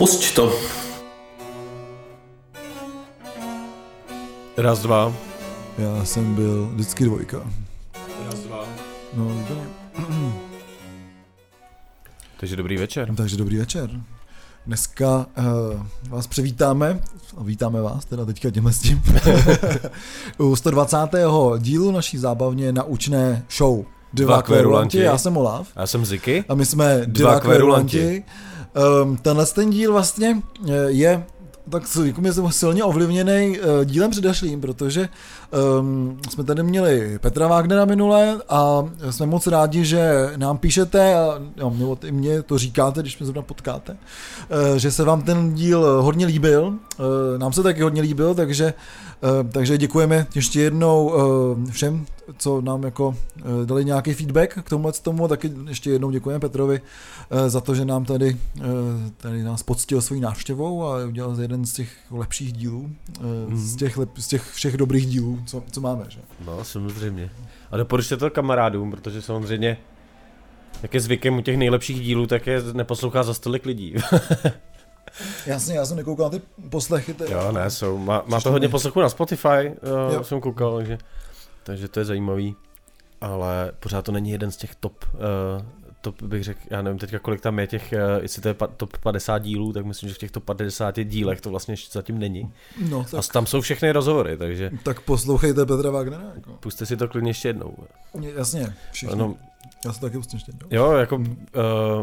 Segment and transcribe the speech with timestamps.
[0.00, 0.52] Pusť to.
[4.56, 5.12] Raz, dva.
[5.78, 7.50] Já jsem byl vždycky dvojka.
[8.24, 8.64] Raz, dva.
[9.14, 9.66] No, úplně.
[12.40, 13.14] Takže dobrý večer.
[13.14, 13.90] Takže dobrý večer.
[14.66, 17.00] Dneska uh, vás přivítáme,
[17.36, 19.02] a vítáme vás teda teďka těmhle s tím,
[20.38, 20.96] u 120.
[21.58, 23.84] dílu naší zábavně naučné show.
[24.12, 25.68] Dva kverulanti, já jsem Olaf.
[25.76, 26.44] Já jsem Ziky.
[26.48, 28.24] A my jsme Dva kverulanti.
[29.02, 31.24] Um, tenhle ten díl vlastně eh, je
[31.70, 35.08] tak jako je silně ovlivněný uh, dílem předešlým, protože
[35.80, 41.40] um, jsme tady měli Petra Wagnera minule a jsme moc rádi, že nám píšete a
[41.56, 45.54] jo, nebo i mě to říkáte, když mě zrovna potkáte, uh, že se vám ten
[45.54, 47.06] díl hodně líbil, uh,
[47.38, 48.74] nám se taky hodně líbil, takže
[49.22, 52.06] Uh, takže děkujeme ještě jednou uh, všem,
[52.38, 56.80] co nám jako uh, dali nějaký feedback k tomuhle tomu, taky ještě jednou děkujeme Petrovi
[56.80, 58.64] uh, za to, že nám tady, uh,
[59.16, 63.96] tady nás poctil svojí návštěvou a udělal jeden z těch lepších dílů, uh, z, těch
[63.96, 66.04] lep, z těch všech dobrých dílů, co, co máme.
[66.08, 66.20] Že?
[66.46, 67.30] No, samozřejmě.
[67.70, 69.76] A doporučte to kamarádům, protože samozřejmě
[70.82, 73.94] jak je zvykem u těch nejlepších dílů, tak je neposlouchá za stolik lidí.
[75.46, 77.14] Jasně, já jsem nekoukal na ty poslechy.
[77.14, 77.42] Teda.
[77.42, 77.98] jo, ne, jsou.
[77.98, 80.24] Má, má to hodně poslechů na Spotify, jo, Jo.
[80.24, 80.98] jsem koukal, takže,
[81.62, 82.56] takže to je zajímavý.
[83.20, 85.20] Ale pořád to není jeden z těch top, uh,
[86.00, 88.66] top bych řekl, já nevím teďka kolik tam je těch, uh, jestli to je pa,
[88.66, 92.18] top 50 dílů, tak myslím, že v těch top 50 dílech to vlastně ještě zatím
[92.18, 92.52] není.
[92.88, 96.32] No, A tak, tam jsou všechny rozhovory, takže tak poslouchejte Petra Wagnera.
[96.34, 96.52] Jako.
[96.52, 97.76] puste si to klidně ještě jednou.
[98.20, 99.12] Jasně, všichni.
[99.12, 99.36] Ono,
[99.84, 100.52] Já se taky pustím ještě.
[100.70, 101.24] Jo, jako uh,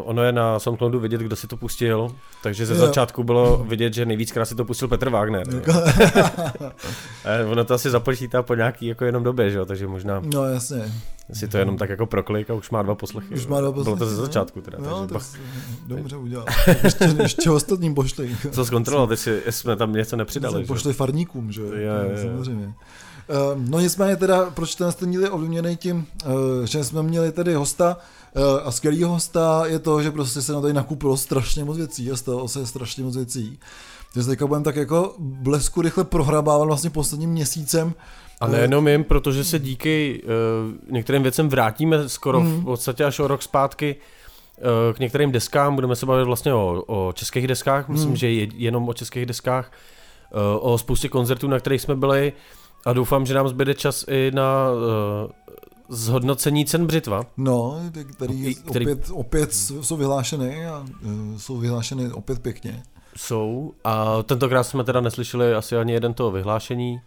[0.04, 2.80] ono je na SoundCloudu vidět, kdo si to pustil, takže ze Jo.
[2.80, 5.48] začátku bylo vidět, že nejvíckrát si to pustil Petr Wagner.
[7.26, 10.44] Eh, ono to asi započítá po nějaký jako jenom době, že jo, takže možná No
[10.46, 10.94] jasně.
[11.34, 13.36] si to jenom tak jako proklik a už má dva poslechy.
[13.36, 14.26] Už má dva Bylo to poslechy, ze no.
[14.26, 15.42] začátku teda, No, takže tak bach,
[15.88, 16.46] dobře udělal.
[16.84, 18.36] Ještě, ještě ostatním pošli.
[18.52, 20.66] co zkontrolovat, jestli, jsme tam něco nepřidali.
[20.66, 21.70] Pošli farníkům, že jo?
[22.22, 22.74] Samozřejmě.
[23.56, 26.32] No nicméně teda, proč ten díl je ovlivněný tím, uh,
[26.66, 27.98] že jsme měli tady hosta
[28.36, 32.12] uh, a skvělý hosta je to, že prostě se na tady nakupilo strašně moc věcí
[32.12, 33.60] a stalo se strašně moc věcí.
[34.14, 37.94] Takže teďka budeme tak jako blesku rychle prohrabávat vlastně posledním měsícem.
[38.42, 42.62] A nejenom jim, protože se díky uh, některým věcem vrátíme skoro Hmm.
[42.62, 43.96] v podstatě až o rok zpátky
[44.58, 45.76] uh, k některým deskám.
[45.76, 48.18] Budeme se bavit vlastně o, o českých deskách, myslím, Hmm.
[48.18, 49.72] že je, jenom o českých deskách,
[50.34, 52.34] uh, o spoustě koncertů, na kterých jsme byli
[52.88, 55.32] a doufám, že nám zbyde čas i na uh,
[55.90, 57.24] zhodnocení cen Břitva.
[57.38, 57.80] No,
[58.14, 62.84] který, Který- opět, opět jsou vyhlášeny a uh, jsou vyhlášeny opět pěkně.
[63.18, 67.02] Jsou a tentokrát jsme teda neslyšeli asi ani jeden toho vyhlášení,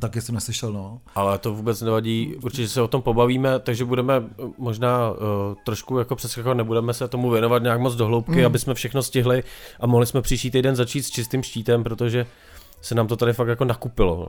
[0.00, 1.00] Taky jsem neslyšel, no.
[1.14, 5.16] ale to vůbec nevadí, určitě se o tom pobavíme, takže budeme eh, možná uh,
[5.64, 8.46] trošku jako přeskakovat, nebudeme se tomu věnovat nějak moc dohloubky, mm.
[8.46, 9.42] aby jsme všechno stihli
[9.80, 12.26] a mohli jsme příští týden začít s čistým štítem, protože
[12.80, 14.28] se nám to tady fakt jako nakupilo.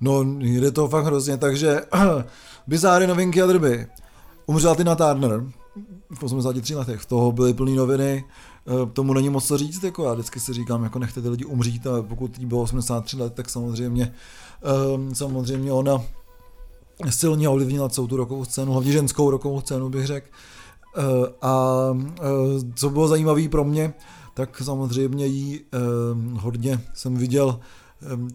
[0.00, 1.80] No, jde to fakt hrozně, takže
[2.66, 3.86] bizáry, novinky a drby.
[4.46, 5.44] Umřela Tina Turner
[6.14, 8.24] v 83 letech, toho byly plný noviny,
[8.66, 11.44] eh, tomu není moc co říct, jako já vždycky si říkám, jako nechte ty lidi
[11.44, 14.12] umřít a pokud jí bylo 83 let, tak samozřejmě,
[14.94, 16.02] um, samozřejmě ona
[17.10, 20.26] silně ovlivnila celou tu rokovou scénu, hlavně ženskou rokovou scénu bych řekl.
[20.96, 21.02] Eh,
[21.42, 21.84] A
[22.20, 23.94] eh, co bylo zajímavé pro mě,
[24.34, 25.78] tak samozřejmě jí eh,
[26.40, 27.60] hodně jsem viděl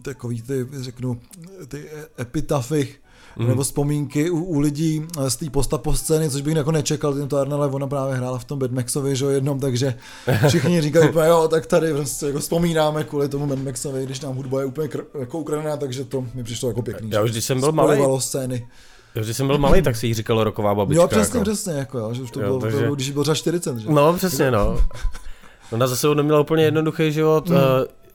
[0.02, 1.20] takový ty, řeknu,
[1.68, 1.84] ty
[2.20, 2.88] epitafy,
[3.36, 3.48] mm.
[3.48, 7.28] nebo vzpomínky u, u lidí eh, z té postapo scény, což bych jako nečekal, tím
[7.28, 9.94] to Arna, ale ona právě hrála v tom Mad Maxovi, že jo, jednom, takže
[10.48, 14.34] všichni říkají úplně, jo, tak tady prostě jako vzpomínáme kvůli tomu Mad Maxovi, když nám
[14.34, 17.10] hudba je úplně kr- jako ukradená, takže to mi přišlo jako pěkný.
[17.10, 18.66] Já už když jsem byl malý, scény.
[19.20, 21.02] už když jsem byl malý, tak si jí říkalo roková babička.
[21.02, 21.50] Jo, přesně, jako.
[21.50, 23.34] přesně, jako jo, že už to Jo, bylo, takže- to bylo, když jí bylo třeba
[23.34, 23.88] 40, že?
[23.90, 24.78] No, přesně, no.
[25.72, 27.48] Ona zase neměla úplně jednoduchý život.
[27.48, 27.56] Mm.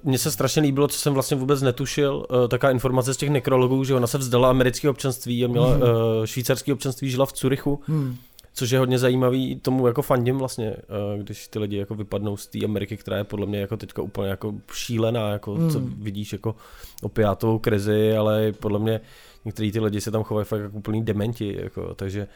[0.03, 0.09] Mm.
[0.09, 3.83] Mně se strašně líbilo, co jsem vlastně vůbec netušil, eh, taková informace z těch nekrologů,
[3.83, 5.77] že ona se vzdala amerického občanství a měla Mhm.
[5.79, 5.85] mm.
[6.25, 8.15] švýcarské občanství, žila v Curychu, Hmm.
[8.53, 12.47] což je hodně zajímavý, tomu jako fandím vlastně, eh, když ty lidi jako vypadnou z
[12.47, 15.69] té Ameriky, která je podle mě jako teďka úplně jako šílená, jako Mm.
[15.69, 16.55] co vidíš jako
[17.01, 19.01] opiátovou krizi, ale podle mě
[19.45, 22.27] některý ty lidi se tam chovají fakt jako úplný dementi, jako, takže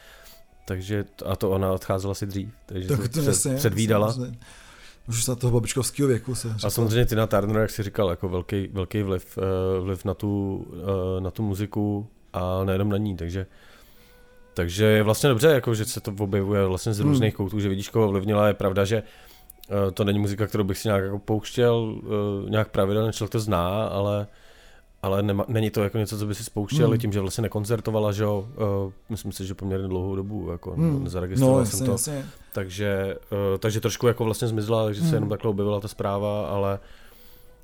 [0.67, 4.13] takže a to ona odcházela si dřív, takže Tak to před, jasně, předvídala.
[4.13, 4.37] samozřejmě.
[5.07, 8.67] Už za toho babičkovského věku se A samozřejmě Tina Turner, jak jsi říkal, jako velký,
[8.73, 10.65] velký vliv, eh, vliv na, tu,
[11.17, 13.45] eh, na tu muziku a nejenom na ní, takže
[14.53, 17.09] takže je vlastně dobře, jako, že se to objevuje vlastně z Hmm.
[17.09, 19.03] různých koutů, že vidíš, koho ovlivnila, je pravda, že
[19.69, 22.01] eh, to není muzika, kterou bych si nějak jako pouštěl,
[22.49, 24.27] nějak pravidelně, člověk to zná, ale
[25.03, 26.97] ale nema, není to jako něco, co by si spouštěl, Hmm.
[26.97, 28.47] tím, že vlastně nekoncertovala, že jo,
[28.85, 31.03] uh, myslím si, že poměrně dlouhou dobu, jako Hmm.
[31.03, 32.25] nezaregistroval No, jsem jasně, to, jasně.
[32.53, 35.13] takže, uh, takže trošku jako vlastně zmizla, takže se Hmm.
[35.13, 36.79] jenom takhle objevila ta zpráva, ale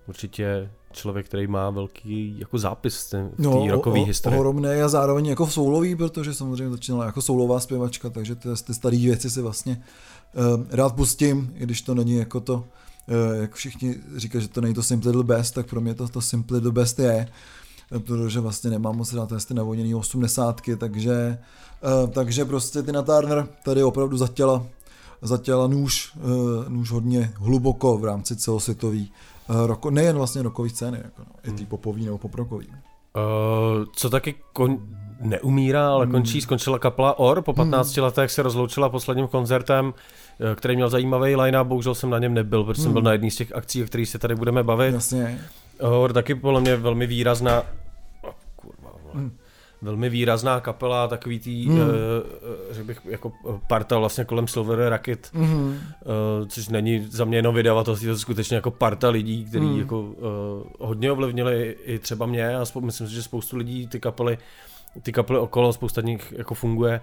[0.07, 4.39] určitě člověk, který má velký jako zápis v té No, rokové historii.
[4.39, 8.73] Ohromné a zároveň jako v soulový, protože samozřejmě začínala jako soulová zpěvačka, takže ty, ty
[8.73, 9.83] staré věci si vlastně
[10.57, 12.63] uh, rád pustím, i když to není jako to,
[13.33, 16.21] jak všichni říkají, že to není to Simply the Best, tak pro mě to, to
[16.21, 17.27] Simply the Best je,
[17.91, 21.37] eh, protože vlastně nemám moc rád ty navoněný osmdesátky, takže,
[22.03, 24.65] uh, takže prostě Tina Turner tady opravdu zatěla,
[25.21, 26.13] zatěla nůž,
[26.67, 29.11] nůž hodně hluboko v rámci celosvětový
[29.65, 32.67] roko, nejen vlastně rokový scény, jako no, i tý popový nebo poprokový.
[32.67, 34.77] Uh, co taky kon...
[35.21, 36.11] neumírá, ale Hmm.
[36.11, 40.01] končí, skončila kapela OR, po 15 letech se rozloučila posledním koncertem, eh,
[40.55, 42.93] který měl zajímavý line bohužel jsem na něm nebyl, protože jsem Hmm.
[42.93, 44.93] byl na jedné z těch akcí, o kterých se tady budeme bavit.
[44.93, 45.39] Jasně.
[45.79, 47.61] OR taky podle mě velmi výrazná,
[48.21, 49.13] oh, kurva, vole.
[49.15, 49.31] Hmm.
[49.81, 51.79] velmi výrazná kapela, takový tý, Hmm.
[51.79, 51.85] uh,
[52.71, 53.31] řekl bych, jako
[53.67, 55.67] parta vlastně kolem Silver Racket, Mm-hmm.
[55.69, 59.79] uh, což není za mě jenom vydavatelství, to je skutečně jako parta lidí, kteří Hmm.
[59.79, 60.07] jako uh,
[60.79, 64.37] hodně ovlivnili i třeba mě a spou- myslím si, že spoustu lidí ty kapely,
[65.03, 67.01] ty kapely okolo, spousta nich jako funguje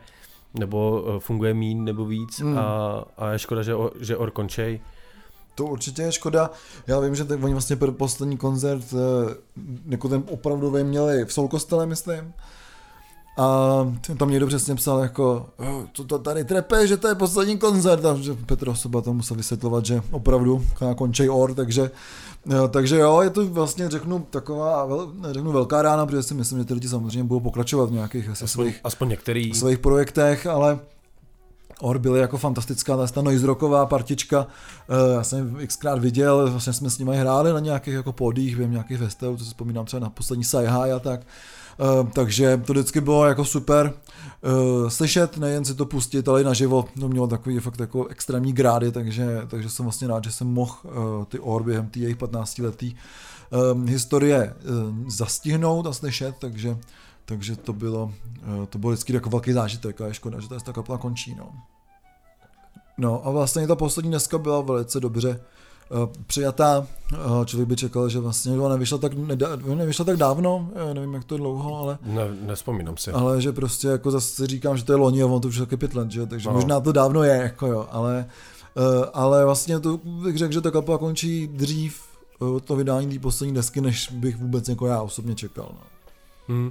[0.54, 2.58] nebo uh, funguje mín nebo víc Hmm.
[2.58, 4.80] a, a je škoda, že, že Or končej.
[5.54, 6.50] To určitě je škoda.
[6.86, 9.34] Já vím, že tak oni vlastně pr- poslední koncert, eh,
[9.88, 12.32] jako ten opravdový měli v Soul kostele, myslím.
[13.38, 13.68] A
[14.16, 18.04] tam někdo přesně psal jako, "Jo, co to tady trepe, že to je poslední koncert.
[18.04, 20.64] A že Petr Osoba to musel vysvětlovat, že opravdu
[20.96, 21.90] končej or, takže,
[22.68, 26.64] takže jo, je to vlastně, řeknu, taková, vel, řeknu velká rána, protože si myslím, že
[26.64, 29.54] ty lidi samozřejmě budou pokračovat v nějakých asi Aspoň, svých aspoň některý.
[29.54, 30.78] svých projektech, ale
[31.80, 34.46] Or byly jako fantastická, ta, ta noise rocková partička,
[34.88, 38.70] eh, já jsem xkrát viděl, vlastně jsme s nimi hráli na nějakých jako podích, vím,
[38.70, 41.20] nějakých festivalů, to si vzpomínám třeba na poslední Sci a tak,
[42.12, 46.84] takže to vždycky bylo jako super eh, slyšet, nejen si to pustit, ale i naživo,
[47.00, 50.74] to mělo takový fakt jako extrémní grády, takže, takže jsem vlastně rád, že jsem mohl
[50.84, 50.88] eh,
[51.28, 52.94] ty Or během té jejich 15 letý
[53.86, 54.64] historie eh,
[55.08, 56.76] zastihnout a slyšet, takže
[57.26, 58.12] takže to bylo,
[58.42, 61.34] eh, to bylo vždycky jako velký zážitek a je škoda, že ta kapela končí.
[61.34, 61.52] No.
[62.98, 65.40] no a vlastně ta poslední dneska byla velice dobře
[66.26, 66.86] přijatá.
[67.26, 69.12] Uh, člověk by čekal, že vlastně ona nevyšla tak,
[69.74, 73.10] nevyšla tak dávno, nevím jak to je dlouho, ale, Ne, nespomínám si.
[73.12, 75.76] ale že prostě jako zase říkám, že to je loni a on to už taky
[75.76, 76.26] pět let, že?
[76.26, 76.54] takže No.
[76.54, 78.26] možná to dávno je, jako jo, ale,
[78.76, 82.00] uh, ale vlastně to bych řekl, že ta kapela končí dřív
[82.64, 85.68] to vydání té poslední desky, než bych vůbec jako já osobně čekal.
[85.72, 85.80] No.
[86.48, 86.70] Hmm.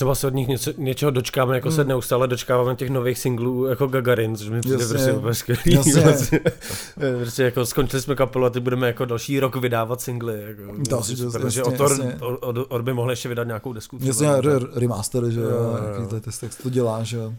[0.00, 1.76] Třeba se od nich něco, něčeho dočkáme, jako hmm.
[1.76, 1.88] se Hmm.
[1.88, 5.78] neustále dočkáváme těch nových singlů jako Gagarin, což mi přijde prostě úplně skvělý.
[6.02, 6.40] Vlastně.
[7.18, 10.42] prostě jako skončili jsme kapelu a ty budeme jako další rok vydávat singly.
[10.46, 11.92] Jako, To asi- super, jasně, že Otor.
[12.20, 13.98] Or, Or, Or, by mohl ještě vydat nějakou desku.
[14.00, 15.94] Jasně, re- remaster, že Jo, jo, jo, jo.
[16.00, 17.32] jaký to, tak to dělá, že jo.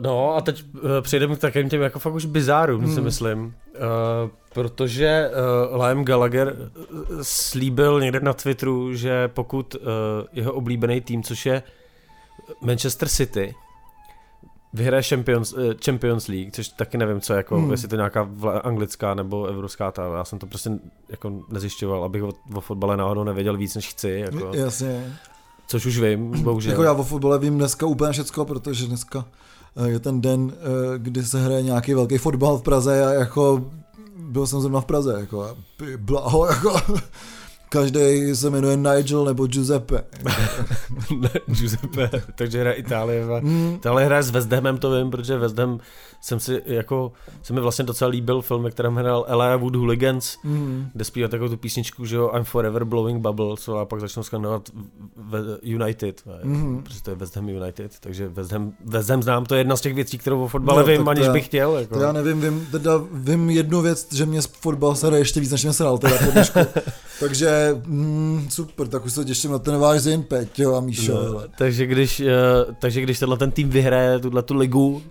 [0.00, 2.94] No a teď uh, přejdeme k takovým těm jako fakt už bizárům, hmm.
[2.94, 3.44] si myslím.
[3.44, 5.30] Uh, protože
[5.72, 6.70] uh, Liam Gallagher
[7.22, 9.80] slíbil někde na Twitteru, že pokud uh,
[10.32, 11.62] jeho oblíbený tým, což je
[12.60, 13.54] Manchester City,
[14.72, 17.70] vyhraje Champions, uh, Champions League, což taky nevím, co jako, hmm.
[17.70, 18.28] Jestli to nějaká
[18.62, 20.70] anglická nebo evropská, ta, já jsem to prostě
[21.08, 25.18] jako nezjišťoval, abych o, o fotbale náhodou nevěděl víc, než chci, jako, Jasně.
[25.66, 26.72] což už vím, bohužel.
[26.72, 29.41] Jako já o fotbale vím dneska úplně všecko, protože dneska eh,
[29.86, 33.64] je ten den, eh, kdy se hraje nějaký velký fotbal v Praze a jako
[34.16, 35.56] byl jsem zrovna v Praze, jako a
[35.96, 36.80] blaho, jako
[37.68, 40.04] každý se jmenuje Nigel nebo Giuseppe.
[41.20, 43.24] Ne, Giuseppe, takže hraje Itálie.
[43.24, 43.74] Hmm.
[43.74, 45.78] Itálie hraje s West Hamem, to vím, protože West Ham
[46.24, 47.12] jsem si jako,
[47.42, 50.88] se mi vlastně docela líbil film, ve kterém hrál Ella Wood Hooligans, Hmm.
[50.94, 54.70] kde zpívá takovou tu písničku, že jo, I'm forever blowing bubbles, a pak začnou skandovat
[55.62, 56.82] United, Mhm.
[56.82, 59.76] protože to je West Ham United, takže West Ham, West Ham znám, to je jedna
[59.76, 61.76] z těch věcí, kterou o fotbale No, vím, aniž to- bych chtěl.
[61.76, 62.00] Jako.
[62.00, 65.72] Já nevím, vím, teda vím jednu věc, že mě fotbal se ještě víc, než mě
[65.72, 66.58] sral teda po dnešku.
[67.20, 71.12] Takže mm, super, tak už se těším na ten váš zin, Peťo a Míšo.
[71.32, 72.32] No, takže, když, eh,
[72.80, 75.02] takže když tenhle ten tým vyhraje tuhle tu ligu,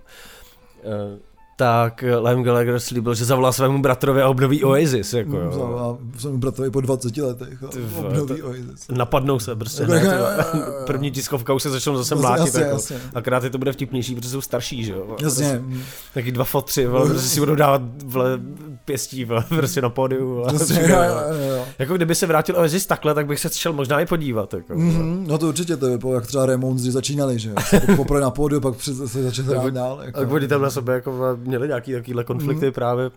[0.82, 1.18] eh,
[1.56, 5.12] tak Liam Gallagher slíbil, že zavolá svému bratrovi a obnoví Oasis.
[5.14, 5.98] Jako, jo.
[6.14, 7.62] A jsem bratrovi po 20 letech.
[7.62, 7.66] A
[7.98, 8.88] obnoví to- Oasis.
[8.90, 9.82] Napadnou se prostě.
[9.82, 10.62] Jako- Ne, to, jo.
[10.86, 12.46] první tiskovka už se začnou zase Jasně, mlátit.
[12.46, 12.74] jasně, jako.
[12.74, 12.96] jasně.
[13.14, 15.16] Akorát je to bude vtipnější, protože jsou starší, že jo.
[15.22, 15.60] Jasně.
[15.60, 18.40] Prostě, taky dva fotři, vole, prostě si budou dávat vole,
[18.84, 20.34] pěstí vole, prostě na pódiu.
[20.34, 21.64] vole, Jasně, jo, jo, jo.
[21.78, 24.54] Jako kdyby se vrátil Oasis takhle, tak bych se šel možná i podívat.
[24.54, 27.56] Jako, Mhm, no to určitě to vypadalo, jak třeba Ramones, když začínali, že jo.
[27.96, 30.00] Poprvé na pódiu, pak se začali Tak hrát dál.
[30.04, 30.20] Jako.
[30.20, 32.72] Tak oni tam na sobě jako měli nějaký takovýhle konflikty Mhm.
[32.74, 33.10] právě.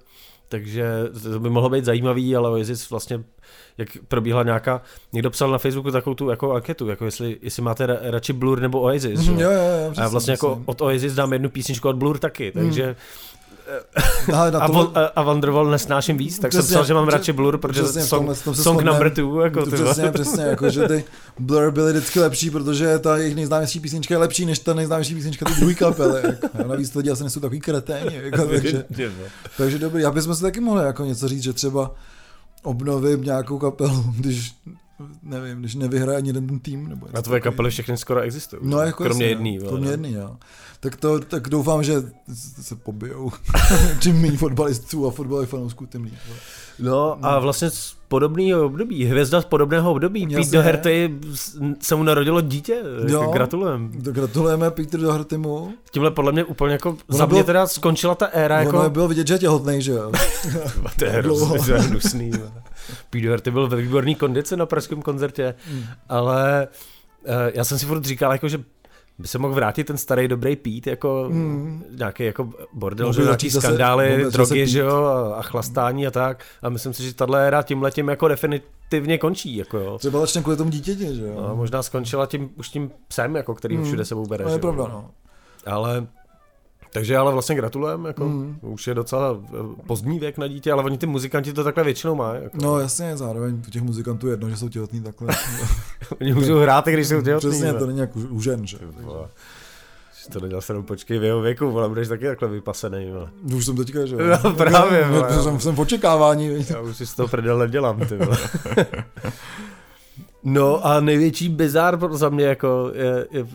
[0.50, 0.86] takže
[1.24, 3.24] to by mohlo být zajímavý, ale Oasis vlastně,
[3.78, 4.82] jak probíhala nějaká,
[5.14, 8.60] někdo psal na Facebooku takovou tu jako anketu, jako jestli, jestli máte ra, radši Blur
[8.62, 9.20] nebo Oasis.
[9.28, 10.64] Mhm, jo, jo, jo, a přesně, vlastně jako přesně.
[10.66, 12.96] od Oasis dám jednu písničku od Blur taky, takže Ale na
[14.60, 17.34] a, to- von, a, a Wonderwall nesnáším víc, tak jsem Přesně, psal, že mám radši
[17.34, 20.12] Blur, protože přesně, song, tomhle se song number two, jako přesně, vole.
[20.12, 21.04] přesně, jako, že ty
[21.40, 25.46] Blur byly vždycky lepší, protože ta jejich nejznámější písnička je lepší než ta nejznámější písnička
[25.46, 26.22] ty druhý kapely.
[26.26, 26.48] Jako.
[26.64, 28.16] A navíc to lidi asi nejsou takový kreténi.
[28.16, 28.86] Jako, takže,
[29.58, 31.92] takže dobrý, já bychom si taky mohli jako něco říct, že třeba
[32.64, 34.54] obnovím nějakou kapelu, když
[35.24, 36.88] nevím, když nevyhraje ani jeden ten tým.
[36.90, 38.62] Nebo A tvoje kapely všechny skoro existují.
[38.66, 39.58] No, jako kromě jasně, jedný.
[39.58, 39.70] no.
[39.70, 40.36] Kromě jedný, jo.
[40.86, 41.94] Tak, to, tak doufám, že
[42.62, 43.32] se pobijou.
[44.00, 46.14] Čím méně fotbalistů a fotbalových fanoušků, tím líp.
[46.80, 50.38] No a vlastně z podobného období, hvězda z podobného období, Jasně.
[50.46, 51.16] Pete Doherty
[51.82, 52.78] se mu narodilo dítě,
[53.08, 53.20] Jo.
[53.22, 53.92] jako gratulujem.
[54.04, 55.74] Tak Gratulujeme Peter Dohertymu.
[55.92, 58.68] Tímhle podle mě úplně jako, Ono za mě bylo- teda skončila ta éra Jako...
[58.68, 60.12] jako, Ono bylo vidět, že je těhotnej, že jo.
[61.00, 62.32] to je hrozný, to je hnusný.
[63.10, 65.84] Pete Doherty byl ve výborný kondici na pražském koncertě, Mm.
[66.10, 66.68] ale
[67.26, 68.64] eh, já jsem si furt říkal, jako, že
[69.20, 71.84] by se mohl vrátit ten starý dobrý Pete, jako Mm.
[71.98, 76.44] nějaký jako bordel, že nějaký zase- skandály, drogy, že jo, a, a chlastání a tak.
[76.62, 79.98] A myslím si, že tahle éra tím letím jako definitivně končí, jako jo.
[79.98, 81.34] Třeba začne kvůli tomu dítěti, že jo.
[81.36, 83.84] No, a možná skončila tím, už tím psem, jako, který Mm.
[83.84, 84.44] všude sebou bere.
[84.44, 84.62] To že je jo.
[84.62, 85.10] pravda, no.
[85.66, 86.08] Ale
[86.96, 88.58] takže ale vlastně gratulujem, jako Mm.
[88.62, 92.16] už je docela eh, pozdní věk na dítě, ale oni ty muzikanti to takhle většinou
[92.16, 92.44] mají.
[92.44, 92.58] Jako.
[92.62, 95.28] No jasně, zároveň u těch muzikantů je jedno, že jsou těhotní takhle.
[96.22, 97.50] Oni můžou hrát, když jsou těhotný.
[97.50, 98.78] Přesně, to není jak u, žen, že?
[99.02, 99.28] Vole.
[100.34, 103.12] To nedělal se počkej v jeho věku, ale budeš taky takhle vypasený.
[103.12, 103.30] Vole.
[103.56, 104.22] Už jsem teďka, že jo.
[104.44, 105.44] No, právě, Já- vole.
[105.44, 106.66] Jsem, jsem v očekávání.
[106.70, 108.16] Já už si z toho prdel nedělám, ty.
[110.48, 113.48] No a největší bizár za mě jako je, je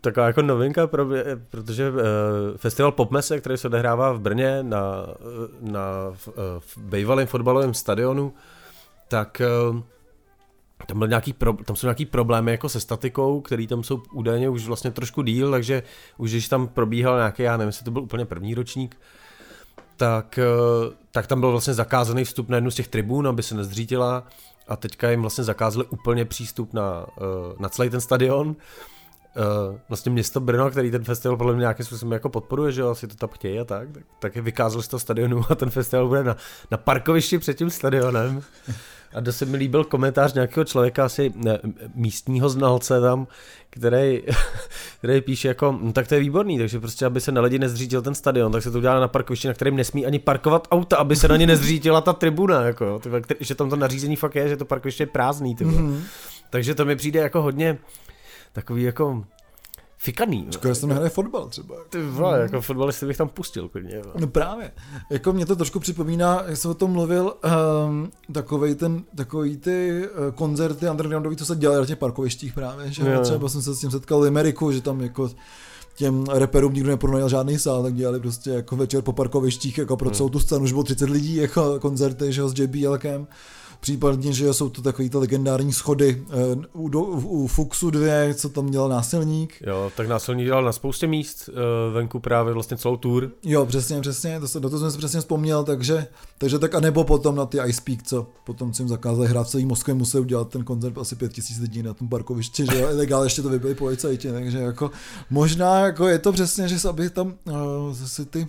[0.00, 1.96] taková jako novinka, pro mě, protože uh,
[2.56, 5.80] festival Popmese, který se odehrává v Brně na, eh, na
[6.12, 8.32] v, uh, v bývalém fotbalovém stadionu,
[9.08, 9.80] tak uh,
[10.86, 14.48] tam, byl nějaký pro, tam jsou nějaký problémy jako se statikou, který tam jsou údajně
[14.48, 15.82] už vlastně trošku díl, takže
[16.16, 18.96] už když tam probíhal nějaký, já nevím, jestli to byl úplně první ročník,
[19.96, 23.54] tak, eh, tak tam byl vlastně zakázaný vstup na jednu z těch tribun, aby se
[23.54, 24.26] nezřítila
[24.68, 27.22] a teďka jim vlastně zakázali úplně přístup na, eh,
[27.58, 28.56] na celý ten stadion.
[29.36, 33.06] Eh, Vlastně město Brno, který ten festival podle mě nějakým způsobem jako podporuje, že asi
[33.06, 36.08] to tam chtějí a tak, tak, tak je vykázali z toho stadionu a ten festival
[36.08, 36.36] bude na,
[36.70, 38.42] na parkovišti před tím stadionem.
[39.14, 41.58] A dost se mi líbil komentář nějakého člověka, asi ne,
[41.94, 43.26] místního znalce tam,
[43.70, 44.22] který,
[44.98, 48.02] který píše jako, "No, tak to je výborný, takže prostě, aby se na lidi nezřítil
[48.02, 51.16] ten stadion, tak se to udělá na parkovišti, na kterém nesmí ani parkovat auta, aby
[51.16, 54.48] se na ně nezřítila ta tribuna, jako, jo, který, že tam to nařízení fakt je,
[54.48, 55.56] že to parkoviště je prázdný.
[55.60, 56.02] Mhm.
[56.50, 57.78] Takže to mi přijde jako hodně
[58.52, 59.24] takový jako
[60.04, 60.46] fikaný.
[60.50, 61.74] Škoda, že se nehraje fotbal třeba.
[61.88, 64.00] Ty vole, jako fotbalisty bych tam pustil klidně.
[64.02, 64.14] vole.
[64.18, 64.70] No právě.
[65.10, 67.34] Jako mě to trošku připomíná, jak jsem o tom mluvil,
[67.88, 72.92] um, takovej ten, takový ty uh, koncerty undergroundový, co se dělají na těch parkovištích právě,
[72.92, 73.20] že Jo, jo.
[73.20, 75.30] třeba jsem se s tím setkal v Ameriku, že tam jako
[75.96, 80.08] těm reperům nikdo nepronajal žádný sál, tak dělali prostě jako večer po parkovištích, jako pro
[80.08, 80.14] Hmm.
[80.16, 83.26] celou tu scénu, už bylo 30 lidí, jako koncerty, že jo, s JBLkem.
[83.84, 88.48] Případně, že jsou to takový ty legendární schody eh, u, do, u Fuxu 2, co
[88.48, 89.62] tam dělal násilník.
[89.66, 93.30] Jo, tak násilník dělal na spoustě míst, eh, venku právě vlastně celou tour.
[93.42, 96.06] Jo, přesně, přesně, to, se, na to jsem si přesně vzpomněl, takže,
[96.38, 99.46] takže tak a nebo potom na ty Ice Peak, co potom si jim zakázali hrát
[99.46, 102.80] v celý Moskvě, museli udělat ten koncert asi pět tisíc lidí na tom parkovišti, že
[102.80, 104.90] jo, ilegál ještě to vybili policajti, takže jako
[105.30, 108.48] možná jako je to přesně, že aby tam uh, si ty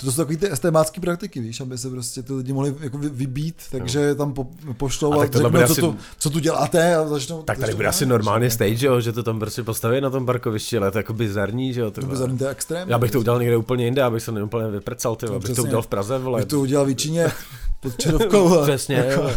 [0.00, 3.08] to jsou takový ty estémácké praktiky, víš, aby se prostě ty lidi mohli jako vy-
[3.08, 6.94] vybít, takže tam po, pošlou A a, řeknou, bude co, asi- tu, co tu děláte
[6.96, 7.42] a začnou...
[7.42, 8.50] Tak tady bude asi normálně že?
[8.54, 11.72] stage, jo, že to tam prostě postaví na tom parkovišti, ale to je jako bizarní,
[11.72, 11.90] že jo.
[11.90, 12.88] To zadný, to je extrém.
[12.90, 15.82] Já bych to udělal někde úplně jinde, abych se úplně vyprcal, ty, abych to udělal
[15.82, 16.40] v Praze, vole.
[16.40, 17.32] Bych to udělal v Číně
[17.80, 18.62] pod Čerovkou.
[18.62, 19.30] Přesně, jo.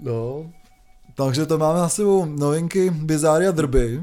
[0.00, 0.50] No,
[1.16, 4.00] Takže to máme na sebou novinky Bizáry a Drby.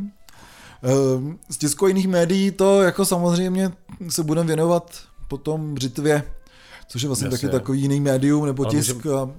[0.84, 3.72] Ehm, Z tisku jiných médií to jako samozřejmě
[4.10, 6.24] se budeme věnovat potom Břitvě,
[6.88, 7.38] což je vlastně Jasně.
[7.38, 9.06] taky takový jiný médium nebo Ale tisk.
[9.06, 9.30] A,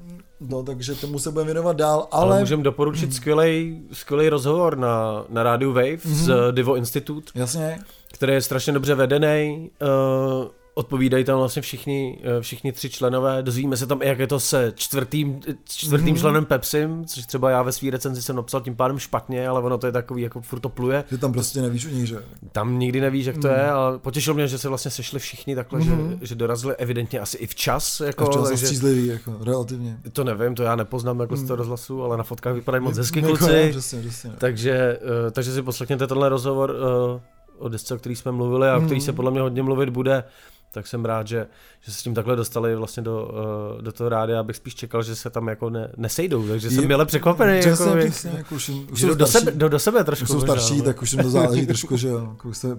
[0.40, 2.40] no, takže tomu se budeme věnovat dál, ale, ale...
[2.40, 6.14] můžeme doporučit skvělej, skvělej rozhovor na, na rádiu Wave mm-hmm.
[6.14, 7.78] z Divo Institute, Jasně,
[8.12, 9.70] který je strašně dobře vedený.
[9.82, 13.42] Uh, odpovídají tam vlastně všichni, eh, všichni tři členové.
[13.42, 16.14] Dozvíme se tam, i jak je to se čtvrtým, čtvrtým Mhm.
[16.16, 16.20] mm-hmm.
[16.20, 19.78] členem Pepsim, což třeba já ve své recenzi jsem napsal tím pádem špatně, ale ono
[19.78, 21.04] to je takový, jako furt to pluje.
[21.10, 22.16] že tam prostě nevíš o nich, že?
[22.52, 23.56] Tam nikdy nevíš, jak to Mhm.
[23.56, 26.16] je, ale potěšilo mě, že se vlastně sešli všichni takhle, Mhm.
[26.20, 28.00] že, že dorazili evidentně asi i včas.
[28.00, 29.98] Jako, A včas takže, střízlivý, jako, relativně.
[30.12, 31.46] to nevím, to já nepoznám jako z Mhm.
[31.48, 33.52] toho rozhlasu, ale na fotkách vypadají moc hezky Jako, kluci.
[33.52, 34.30] jo, Přesně, přesně.
[34.38, 37.20] Takže, eh, takže si poslechněte tenhle rozhovor eh,
[37.58, 39.04] o desce, o který jsme mluvili a o který Mhm.
[39.04, 40.24] se podle mě hodně mluvit bude.
[40.72, 41.46] Tak jsem rád, že,
[41.80, 43.30] že se s tím takhle dostali vlastně do,
[43.76, 46.84] uh, do toho rádia, abych spíš čekal, že se tam jako ne, nesejdou, takže jsem
[46.84, 47.60] měl překvapený.
[47.60, 49.44] Přesně, jako, přesně, jako už, jim- už že jsou do starší.
[49.46, 50.24] sebe, jdou do sebe trošku.
[50.24, 50.84] Už jsou možná, starší, no.
[50.84, 52.78] tak už jim to záleží trošku, že jo, jako se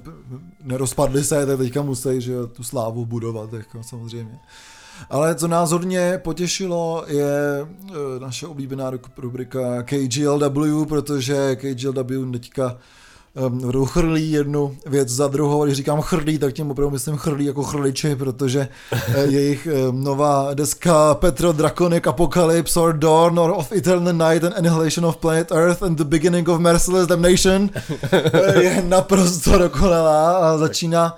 [0.64, 4.40] nerozpadli se, tak teďka musí, že jo, tu slávu budovat, jako samozřejmě.
[5.10, 7.28] Ale co nás hodně potěšilo, je
[7.62, 12.78] eh, naše oblíbená rubrika KGLW, protože KGLW teďka
[13.36, 15.66] um, budou chrlí jednu věc za druhou.
[15.66, 20.54] Když říkám chrlí, tak tím opravdu myslím chrlí jako chrliči, protože eh, jejich um, nová
[20.54, 25.84] deska Petro Draconic Apocalypse or Dawn or of Eternal Night and Annihilation of Planet Earth
[25.84, 27.70] and the Beginning of Merciless Damnation
[28.12, 31.18] eh, je naprosto dokonalá a začíná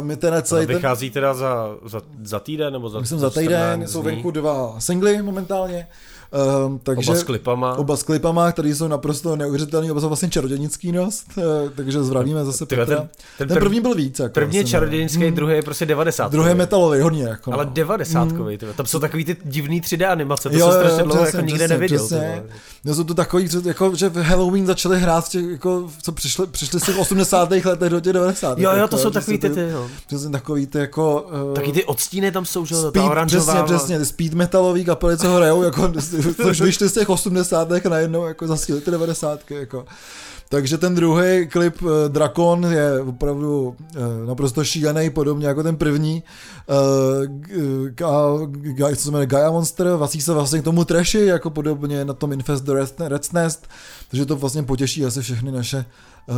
[0.00, 3.48] mi ten celý ten vychází teda za, za, za týden nebo za Myslím za týden,
[3.48, 5.86] 14 jsou venku dva singly momentálně.
[6.66, 7.74] Um, takže Oba s klipama.
[7.74, 11.42] Oba s klipama, které jsou naprosto neuvěřitelné, oba jsou vlastně čarodějnický nost, eh,
[11.76, 12.86] takže zdravíme zase Petra.
[12.86, 13.08] ten, Ten,
[13.38, 14.18] ten, prv, první byl víc.
[14.18, 15.34] Jako, první je jsem- čarodějnický, Hmm.
[15.34, 16.32] druhý je prostě 90.
[16.32, 17.24] Druhý je metalový, hodně.
[17.24, 17.70] Jako, Ale no.
[17.74, 18.58] 90 mm.
[18.76, 21.54] Tam jsou takový ty divný 3D animace, to Jo, jsem jo, strašně dlouho jako nikde
[21.54, 21.98] přesně, neviděl.
[22.06, 22.42] přesně.
[22.84, 26.12] No, jsou to takový, že- jako, že v Halloween začali hrát, v těch, jako, co
[26.12, 27.64] přišli, přišli z těch 80.
[27.64, 28.58] letech do těch 90.
[28.58, 29.88] Jo, jo, jako, to jsou takový ty, to- ty, no.
[30.06, 31.26] Přesně takový ty jako...
[31.48, 33.54] Uh, Taky ty odstíny tam jsou, že jo, ta oranžová.
[33.62, 35.92] přesně, přesně, ty speed metalový kapely, co hrajou, jako,
[36.42, 37.72] což vyšly z těch 80.
[37.72, 39.50] a najednou jako zasíli ty 90.
[39.50, 39.84] Jako.
[40.52, 46.22] Takže ten druhý klip eh, Drakon je opravdu eh, naprosto šílený, podobně jako ten první.
[46.68, 47.26] Eh,
[47.90, 52.14] Ga- co se jmenuje Gaia Monster, vasí se vlastně k tomu trashy, jako podobně na
[52.14, 53.68] tom Infest the Red- Red's Nest,
[54.08, 55.84] takže to vlastně potěší asi všechny naše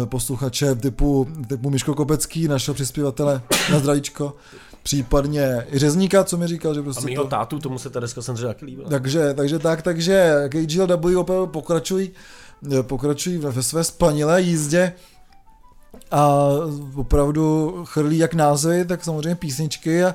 [0.05, 4.35] posluchače typu, typu Miško Kopecký, našeho přispěvatele na zdravíčko,
[4.83, 8.01] případně i Řezníka, co mi říkal, že A prostě mýho to, tátu, tomu se ta
[8.01, 8.89] deska samozřejmě taky líbila.
[8.89, 12.11] takže, takže tak, takže KGLW opravdu pokračují,
[12.83, 14.93] pokračují ve ve své spanilé jízdě
[16.11, 16.49] a
[16.95, 20.15] opravdu chrlí jak názvy, tak samozřejmě písničky a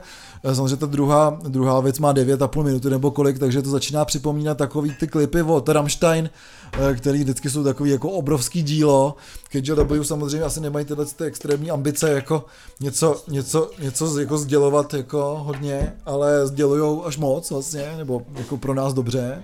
[0.53, 4.95] samozřejmě ta druhá, druhá věc má 9,5 minuty nebo kolik, takže to začíná připomínat takový
[4.99, 6.29] ty klipy od Rammstein,
[6.73, 9.15] eh, který vždycky jsou takový jako obrovský dílo.
[9.51, 12.45] KGLW samozřejmě asi nemají tyhle ty extrémní ambice jako
[12.79, 18.73] něco, něco, něco jako sdělovat jako hodně, ale sdělujou až moc vlastně, nebo jako pro
[18.73, 19.43] nás dobře.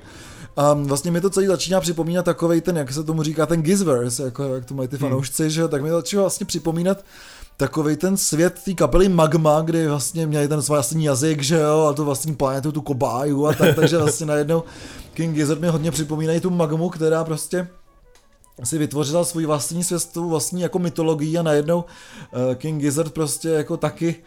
[0.57, 4.23] A vlastně mi to celý začíná připomínat takovej ten, jak se tomu říká, ten Gizverse,
[4.23, 7.05] jako jak to mají ty fanoušci, že jo, tak mi to začíná vlastně připomínat
[7.57, 11.87] takovej ten svět té kapely Magma, kdy vlastně měli ten svůj vlastní jazyk, že jo,
[11.89, 14.63] a tu vlastní planetu, tu kobáju a tak, takže vlastně najednou
[15.13, 17.67] King Gizzard mi hodně připomínají tu Magmu, která prostě
[18.63, 23.49] si vytvořila svůj vlastní svět, svou vlastní jako mytologii a najednou uh, King Gizzard prostě
[23.49, 24.23] jako taky uh,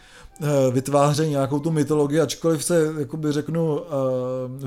[0.71, 3.81] vytváří nějakou tu mytologii, ačkoliv se, jakoby řeknu, uh,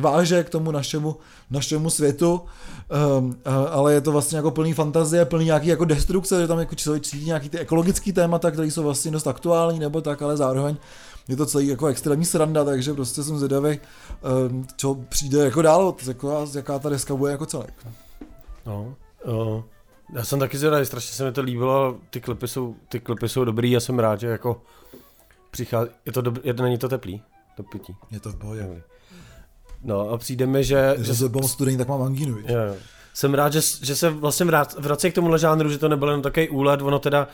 [0.02, 1.16] váže k tomu našemu,
[1.52, 2.42] našemu světu,
[3.18, 3.34] um, uh,
[3.72, 7.04] ale je to vlastně jako plný fantazie, plný nějaký jako destrukce, že tam jako člověk
[7.04, 10.78] cítí nějaký ty ekologický témata, které jsou vlastně dost aktuální nebo tak, ale zároveň
[11.28, 13.80] je to celý jako extrémní sranda, takže prostě jsem zvědavý,
[14.50, 17.74] um, co přijde jako dál, jako, jaká ta deska bude jako celek.
[18.66, 19.62] No, uh,
[20.16, 23.46] já jsem taky zvědavý, strašně se mi to líbilo, ty klipy jsou, ty klipy jsou
[23.46, 24.62] dobrý, já jsem rád, že jako
[25.52, 27.22] přichází, je to dobrý, je, není to teplý,
[27.58, 27.96] to pití.
[28.12, 28.82] Je to v pohodě.
[29.84, 32.38] No a přijde mi, že, Že se byl studený, tak mám angínu.
[32.38, 32.76] Jo, jo.
[33.14, 34.46] Jsem rád, že, že se vlastně
[34.80, 37.28] vrací k tomuhle žánru, že to nebyl jen takový úlet, ono teda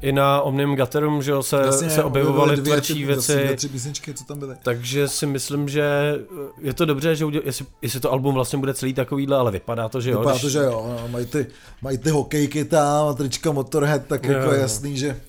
[0.00, 3.34] i na Omnium Gatherum, že jo, se, Jasně, se objevovaly dvě, tvrdší ty- věci.
[3.34, 4.54] Dvě, tři písničky, co tam byly.
[4.62, 6.14] Takže si myslím, že
[6.60, 9.88] je to dobře, že uděl, jestli, jestli to album vlastně bude celý takovýhle, ale vypadá
[9.88, 10.18] to, že jo.
[10.18, 11.46] Vypadá když- to, že jo, no, mají ty,
[11.82, 15.20] mají ty hokejky tam a trička Motorhead, tak Jo, jako jasný, že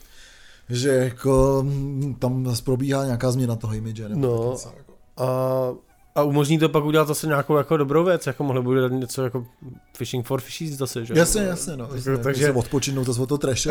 [0.69, 3.99] že jako mm, tam zase probíhá nějaká změna toho image.
[4.07, 4.51] Nebo No.
[4.51, 4.93] něco, jako.
[5.17, 5.27] A,
[6.15, 9.23] a umožní to pak udělat zase nějakou jako dobrou věc, jako mohli by udělat něco
[9.23, 9.45] jako
[9.97, 11.13] Fishing for Fishies zase, že?
[11.17, 11.83] Jasně, jasně, no.
[11.83, 13.69] Jasně, takže- takže se odpočinout to od toho trashe.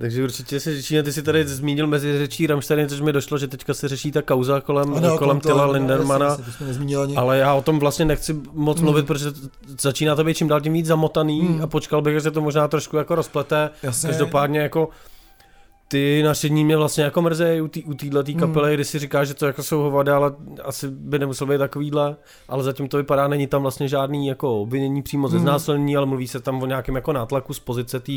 [0.00, 3.46] Takže určitě se řeší, ty si tady zmínil mezi řečí Rammstein, což mi došlo, že
[3.48, 6.36] teďka se řeší ta kauza kolem, Ano, kolem Tila no, Lindermana.
[7.16, 8.84] Ale já o tom vlastně nechci moc Hmm.
[8.84, 9.38] mluvit, protože t-
[9.80, 11.62] začíná to být čím dál tím víc zamotaný Hmm.
[11.62, 13.70] a počkal bych, že se to možná trošku jako rozplete.
[13.82, 14.08] Jasně.
[14.08, 14.88] Každopádně jako
[15.88, 18.40] ty nařední mě vlastně jako mrzejí u, tý, u téhle tý Hmm.
[18.40, 20.32] kapely, kdy si říkáš, že to jako jsou hovady, ale
[20.64, 22.16] asi by nemusel být takovýhle,
[22.48, 25.42] ale zatím to vypadá, není tam vlastně žádný jako obvinění přímo ze Hmm.
[25.44, 28.12] znásilnění, ale mluví se tam o nějakém jako nátlaku z pozice té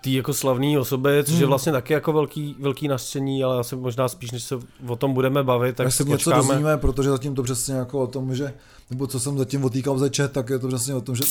[0.00, 1.48] tý jako slavné osoby, což je Hmm.
[1.48, 4.54] vlastně taky jako velký, velký nařčení, ale asi možná spíš, než se
[4.88, 8.06] o tom budeme bavit, tak Tak se něco dozvíme, protože zatím to přesně jako o
[8.06, 8.54] tom, že,
[8.90, 11.24] nebo co jsem zatím otýkal ze chat, tak je to přesně o tom, že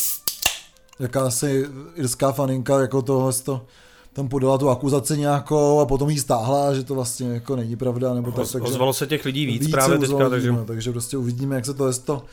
[1.00, 3.66] jakási irská faninka jako tohle to
[4.14, 8.14] tam podala tu akuzaci nějakou a potom jí stáhla, že to vlastně jako není pravda,
[8.14, 10.48] nebo tak, takže Ozvalo se těch lidí víc, víc právě teďka, takže...
[10.50, 12.26] lidí, no, takže prostě uvidíme, jak se to, to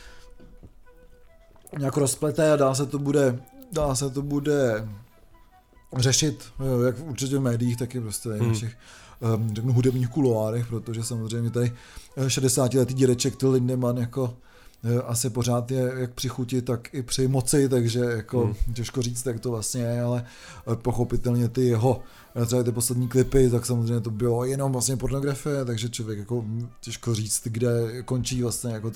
[1.79, 3.38] nějak rozplete a dá se to bude,
[3.73, 4.88] dá se to bude
[5.97, 8.49] řešit, jo, jak určitě v médiích, tak i prostě Hmm.
[8.49, 8.77] našich
[9.37, 11.73] um, řeknu, hudebních kuloárech, protože samozřejmě tady
[12.27, 14.35] 60-letý dědeček Till Lindemann jako
[15.07, 18.55] asi pořád je jak při chuti, tak i při moci, takže jako hmm.
[18.75, 20.25] těžko říct, jak to vlastně je, ale
[20.75, 22.01] pochopitelně ty jeho
[22.47, 26.45] třeba ty poslední klipy, tak samozřejmě to bylo jenom vlastně pornografie, takže člověk jako
[26.81, 28.90] těžko říct, kde končí vlastně jako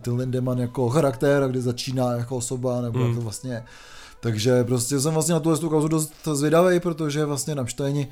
[0.00, 3.08] ty Lindemann jako charakter a kde začíná jako osoba, nebo hmm.
[3.08, 3.64] jak to vlastně je.
[4.20, 8.08] Takže prostě jsem vlastně na tuhle tu kauzu dost zvědavý, protože vlastně na Štajni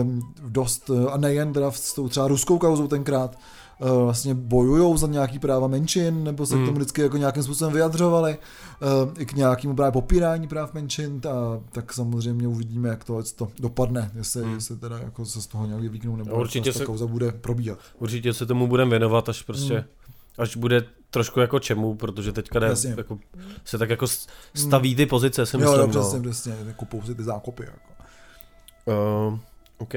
[0.00, 3.38] um, dost, a nejen teda s tou třeba ruskou kauzou tenkrát,
[3.80, 6.64] vlastně bojují za nějaký práva menšin, nebo se hmm.
[6.64, 8.38] k tomu vždycky jako nějakým způsobem vyjadřovali,
[8.82, 13.48] uh, i k nějakému právě popírání práv menšin, a, tak samozřejmě uvidíme, jak to, to
[13.58, 14.54] dopadne, jestli, hmm.
[14.54, 17.78] jestli teda jako se z toho nějak vyvíknou, nebo určitě ta kauza bude probíhat.
[17.98, 19.84] Určitě se tomu budeme věnovat, až prostě hmm
[20.38, 23.18] až bude trošku jako čemu, protože teďka ne, jako,
[23.64, 24.06] se tak jako
[24.54, 25.80] staví ty pozice, si myslím.
[25.80, 26.30] Jo, přesně, no.
[26.30, 27.62] přesně, kupou si ty zákopy.
[27.62, 27.92] Jako.
[29.30, 29.38] Uh,
[29.78, 29.94] OK.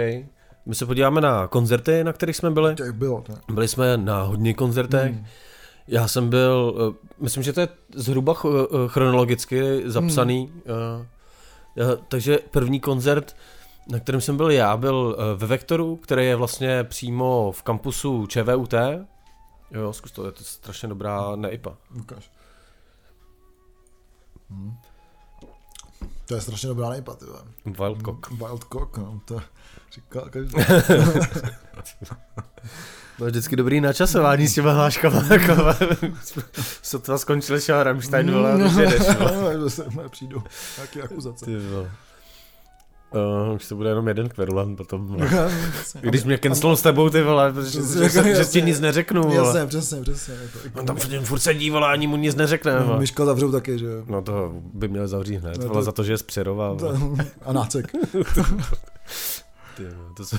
[0.69, 2.75] My se podíváme na koncerty, na kterých jsme byli.
[2.75, 3.39] Tak bylo, tak.
[3.51, 5.13] Byli jsme na hodně koncertech.
[5.13, 5.25] Hmm.
[5.87, 8.51] Já jsem byl, uh, myslím, že to je zhruba uh,
[8.87, 10.51] chronologicky zapsaný.
[10.65, 11.87] Hmm.
[11.87, 13.35] Uh, takže první koncert,
[13.91, 18.73] na kterém jsem byl já, byl ve Vektoru, který je vlastně přímo v kampusu ČVUT,
[19.71, 21.77] Jo, zkus to, je to strašně dobrá neipa.
[21.99, 22.31] Ukáž.
[24.49, 24.77] Hmm.
[26.29, 27.25] To je strašně dobrá nejpa, ty
[27.65, 28.31] Wildcock.
[28.31, 29.41] Wildcock, no, to
[29.93, 30.55] říká každý.
[33.17, 35.53] To je vždycky dobrý načasování s těma hláškama, jako,
[36.81, 40.09] sotva skončil šel Rammstein, vole, a už jedeš, vole.
[40.09, 40.43] Přijdu,
[40.77, 41.45] nějaký akuzace.
[41.45, 41.91] Ty vole.
[43.11, 45.17] Uh, už to bude jenom jeden kverulant potom.
[46.01, 49.21] Když mě cancel s tebou, ty vole, protože že, že, že ti nic neřeknu.
[49.21, 49.35] Vole.
[49.35, 50.33] Jasně, přesně, přesně.
[50.75, 52.85] On tam furt, furt sedí, vole, ani mu nic neřekne.
[52.87, 54.03] No, Myška zavřou taky, že jo.
[54.07, 55.69] No to by měl zavřít hned, no, to...
[55.69, 56.77] vole, za to, že je zpřeroval.
[57.45, 57.91] A nácek.
[59.77, 59.85] Ty,
[60.17, 60.37] to jsou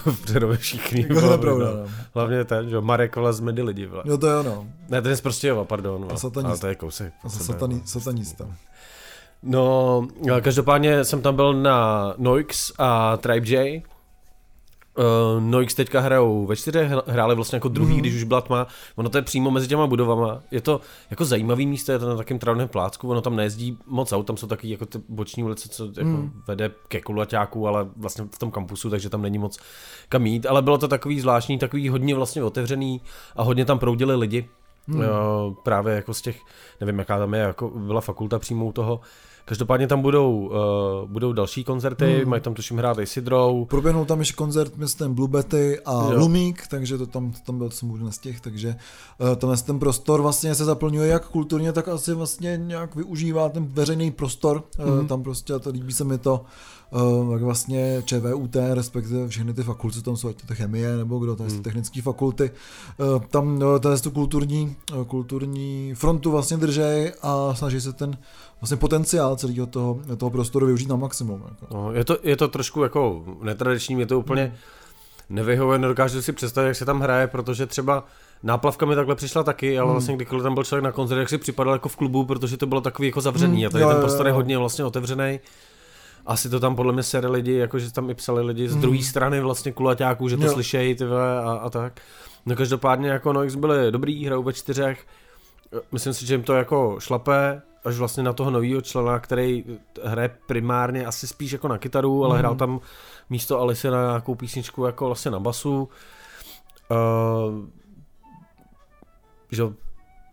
[0.53, 1.07] v všichni.
[1.09, 1.87] Jako to je pravda, no.
[2.15, 4.03] Hlavně ten, že Marek vole z Medy lidi, vole.
[4.07, 4.67] No to je ono.
[4.89, 6.09] Ne, ten je prostě jo, pardon.
[6.13, 6.49] A satanista.
[6.49, 7.13] Ale to je kousek.
[7.25, 8.47] A satani, satanista.
[9.43, 10.09] No,
[10.41, 13.83] každopádně jsem tam byl na Noix a Tribe J.
[14.99, 18.01] Uh, Noix teďka hrajou ve čtyřech, hráli vlastně jako druhý, mm.
[18.01, 18.67] když už byla tma.
[18.97, 20.41] Ono to je přímo mezi těma budovama.
[20.51, 24.13] Je to jako zajímavý místo, je to na takém travném plácku, ono tam nejezdí moc
[24.13, 26.33] aut, tam jsou taky jako ty boční ulice, co jako mm.
[26.49, 29.59] vede ke kulaťáku, ale vlastně v tom kampusu, takže tam není moc
[30.09, 30.47] kam jít.
[30.47, 33.01] Ale bylo to takový zvláštní, takový hodně vlastně otevřený
[33.37, 34.49] a hodně tam proudili lidi.
[34.87, 35.01] Mm.
[35.01, 35.05] Uh,
[35.63, 36.41] právě jako z těch,
[36.81, 39.01] nevím jaká tam je, jako byla fakulta přímo u toho,
[39.51, 40.49] Každopádně tam budou,
[41.03, 42.31] uh, budou další koncerty, hmm.
[42.31, 43.65] mají tam tuším hrát i Sidrou.
[43.65, 46.19] Proběhnou tam ještě koncert městem Blue Betty a jo.
[46.19, 48.77] Lumík, takže to tam, to tam byl jsem z těch, takže
[49.19, 53.67] uh, tenhle ten prostor vlastně se zaplňuje jak kulturně, tak asi vlastně nějak využívá ten
[53.67, 54.99] veřejný prostor, hmm.
[54.99, 56.45] uh, tam prostě, to líbí se mi to,
[56.91, 61.37] uh, jak vlastně ČVUT, respektive všechny ty fakulty, tam jsou ať to chemie nebo kdo,
[61.37, 61.63] to hmm.
[61.63, 62.51] technické fakulty,
[62.99, 67.93] uh, tam uh, to je tu kulturní, uh, kulturní frontu vlastně držej a snaží se
[67.93, 68.17] ten
[68.61, 71.43] vlastně potenciál celého toho, toho prostoru využít na maximum.
[71.49, 71.75] Jako.
[71.75, 74.55] No, je, to, je to trošku jako netradiční, je to úplně hmm.
[75.37, 78.05] nevyhovuje, nedokážu si představit, jak se tam hraje, protože třeba
[78.43, 79.93] Náplavka mi takhle přišla taky, ale hmm.
[79.93, 82.67] vlastně kdykoliv tam byl člověk na koncert, jak si připadal jako v klubu, protože to
[82.67, 83.67] bylo takový jako zavřený hmm.
[83.67, 85.41] a tady jo, ten prostor je hodně vlastně otevřený.
[86.27, 88.81] Asi to tam podle mě sere lidi, jakože tam i psali lidi z hmm.
[88.81, 90.53] druhé strany vlastně kulaťáků, že to jo.
[90.53, 92.01] slyšejí ty a, a, tak.
[92.47, 95.07] No každopádně jako Noix byli dobrý, hrajou ve čtyřech.
[95.93, 99.65] Myslím si, že jim to jako šlape, až vlastně na toho nového člena, který
[100.05, 102.39] hraje primárně asi spíš jako na kytaru, ale mm.
[102.39, 102.81] hrál tam
[103.31, 105.89] místo Alice na nějakou písničku jako vlastně na basu.
[106.91, 107.69] Uh,
[109.53, 109.63] že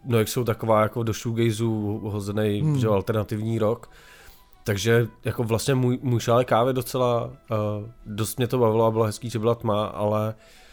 [0.05, 2.79] no jak jsou taková jako do shoegazu hozený mm.
[2.79, 3.89] že alternativní rock.
[4.63, 7.29] Takže jako vlastně můj, můj šále kávy docela, uh,
[8.05, 10.66] dost mě to bavilo a bylo hezký, že byla tma, ale uh,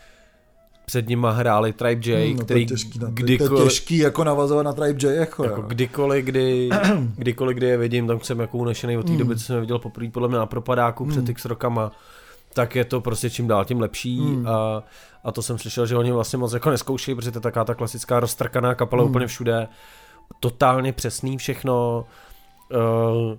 [0.87, 3.99] před nima hráli Tribe J, hmm, no který to je těžký, kdykoliv, to je těžký
[3.99, 6.69] jako navazovat na Tribe J, jako, jako kdykoliv, kdy,
[7.17, 9.19] kdykoliv, kdy je vidím, tam jsem jako unešený od té hmm.
[9.19, 11.13] doby, co jsem viděl poprvé podle mě na propadáku hmm.
[11.13, 11.93] před x rokama,
[12.53, 14.47] tak je to prostě čím dál tím lepší hmm.
[14.47, 14.83] a,
[15.25, 17.75] a to jsem slyšel, že oni vlastně moc jako neskoušejí, protože to je taká ta
[17.75, 19.11] klasická roztrkaná kapela hmm.
[19.11, 19.69] úplně všude,
[20.41, 22.05] totálně přesný všechno,
[22.73, 23.39] uh,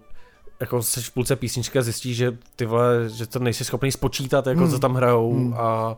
[0.59, 4.47] jako se v půlce písničky a zjistíš, že ty vole, že to nejsi schopný spočítat,
[4.47, 4.71] jako hmm.
[4.71, 5.53] co tam hrajou hmm.
[5.57, 5.95] a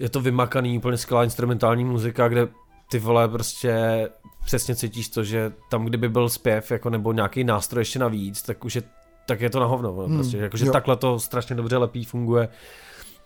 [0.00, 2.48] je to vymakaný, úplně skvělá instrumentální muzika, kde
[2.90, 4.08] ty vole prostě
[4.44, 8.64] přesně cítíš to, že tam kdyby byl zpěv jako nebo nějaký nástroj ještě navíc, tak
[8.64, 8.82] už je,
[9.26, 9.92] tak je to na hovno.
[9.92, 12.48] Hmm, prostě, jakože takhle to strašně dobře lepí funguje.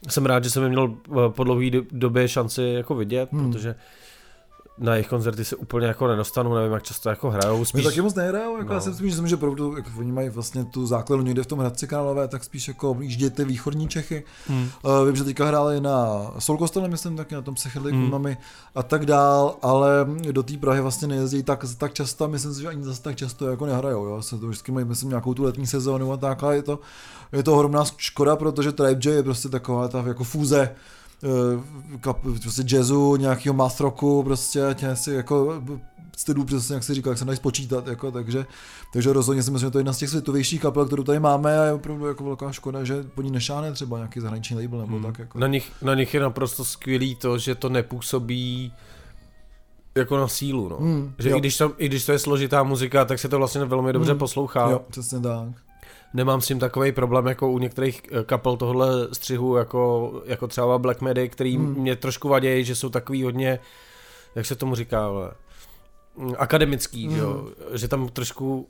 [0.08, 3.52] Jsem rád, že jsem je měl eh, po dlouhé době šanci jako vidět, hmm.
[3.52, 3.74] protože
[4.78, 7.64] na jejich koncerty se úplně jako nedostanu, nevím, jak často jako hrajou.
[7.64, 7.84] Spíš...
[7.84, 8.74] My taky moc nehrajou, jako No.
[8.74, 11.46] já si myslím, že, jsem, že opravdu, jako oni mají vlastně tu základnu někde v
[11.46, 14.24] tom Hradci Králové, tak spíš jako objíždějte východní Čechy.
[14.46, 14.68] Hmm.
[14.82, 18.10] Uh, vím, že teďka hráli na Soul Kostele, myslím, taky na tom se chytli Hmm.
[18.10, 18.36] hmm.
[18.74, 22.68] a tak dál, ale do té Prahy vlastně nejezdí tak, tak často, myslím si, že
[22.68, 24.22] ani zase tak často jako nehrajou, jo.
[24.22, 26.78] Se to vždycky mají, myslím, nějakou tu letní sezónu a tak, ale je to,
[27.32, 30.74] je to ohromná škoda, protože Tribe J je prostě taková ta jako fúze
[32.00, 35.62] kap, prostě jazzu, nějakého math rocku, prostě tě si jako
[36.16, 38.46] stylů, přesně jak si říkal, jak se dají spočítat, jako, takže,
[38.92, 41.58] takže rozhodně si myslím, že to je jedna z těch světovějších kapel, kterou tady máme
[41.60, 44.92] a je opravdu jako velká škoda, že po ní nešáhne třeba nějaký zahraniční label nebo
[44.96, 45.02] Hmm.
[45.06, 45.18] tak.
[45.18, 45.38] Jako.
[45.38, 48.72] Na, nich, na nich je naprosto skvělý to, že to nepůsobí
[49.94, 50.76] jako na sílu, no.
[50.76, 53.38] Hmm, Že jo, i když, to, i když to je složitá muzika, tak se to
[53.38, 54.18] vlastně velmi dobře Hmm.
[54.18, 54.70] poslouchá.
[54.70, 55.48] jo, přesně tak.
[56.14, 60.78] Nemám s tím takový problém jako u některých eh, kapel tohle střihu, jako, jako třeba
[60.78, 61.74] Black Medi, který Hmm.
[61.74, 63.58] mě trošku vadí, že jsou takový hodně,
[64.34, 65.30] jak se tomu říká, ale,
[66.16, 67.14] mm, akademický, Hmm.
[67.16, 67.48] že, jo?
[67.74, 68.68] že tam trošku,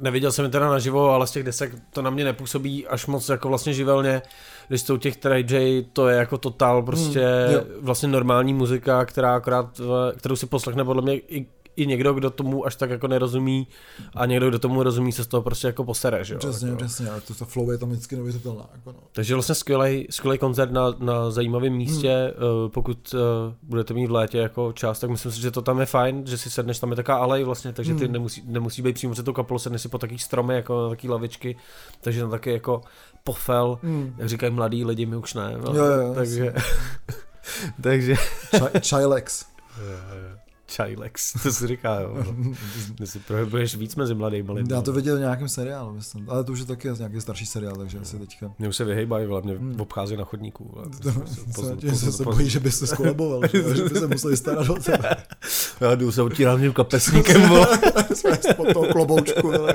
[0.00, 3.28] neviděl jsem je teda naživo, ale z těch desek to na mě nepůsobí až moc
[3.28, 4.22] jako vlastně živelně,
[4.68, 7.60] když jsou těch Trade J, to je jako total prostě Hmm, jo.
[7.80, 9.80] vlastně normální muzika, která akorát,
[10.16, 13.66] kterou si poslechne podle mě i, i někdo, kdo tomu až tak jako nerozumí
[14.14, 16.38] a někdo, kdo tomu rozumí, se z toho prostě jako posere, že jo?
[16.38, 16.78] Přesně, jako.
[16.84, 18.66] přesně, ale to, to flow je tam vždycky neuvěřitelná.
[18.74, 18.98] Jako no.
[19.12, 22.70] Takže vlastně skvělý, skvělý koncert na, na zajímavém místě, hmm.
[22.70, 23.20] pokud uh,
[23.62, 26.38] budete mít v létě jako čas, tak myslím si, že to tam je fajn, že
[26.38, 28.12] si sedneš, tam je taká alej vlastně, takže ty Hmm.
[28.12, 31.08] nemusí, nemusí být přímo před tou kapelou, sedneš si po takých stromy, jako na taký
[31.08, 31.56] lavičky,
[32.00, 32.80] takže tam taky jako
[33.24, 34.14] pofel, Hmm.
[34.18, 36.54] jak říkají mladí lidi, my už ne, no, Jo, jo, takže,
[37.82, 39.44] takže, Ch- Chilex.
[40.76, 42.24] Chajlex, to se říká, jo.
[42.98, 44.74] Ty si prohybuješ víc mezi mladými lidmi.
[44.74, 46.30] Já to viděl v nějakém seriálu, myslím.
[46.30, 48.52] Ale to už je taky nějaký starší seriál, takže asi teďka.
[48.58, 49.80] Mě už se vyhejbají, ale mě Hmm.
[49.80, 50.70] obchází na chodníku.
[50.74, 50.86] vole.
[50.88, 51.28] To, Pozor,
[51.80, 54.74] se, pozor, se, bojí, že by se skolaboval, že, že by se museli starat o
[54.74, 55.16] tebe.
[55.80, 57.66] Já jdu se otírám tím kapesníkem, vole.
[58.50, 59.52] Spod toho kloboučku.
[59.52, 59.74] ale-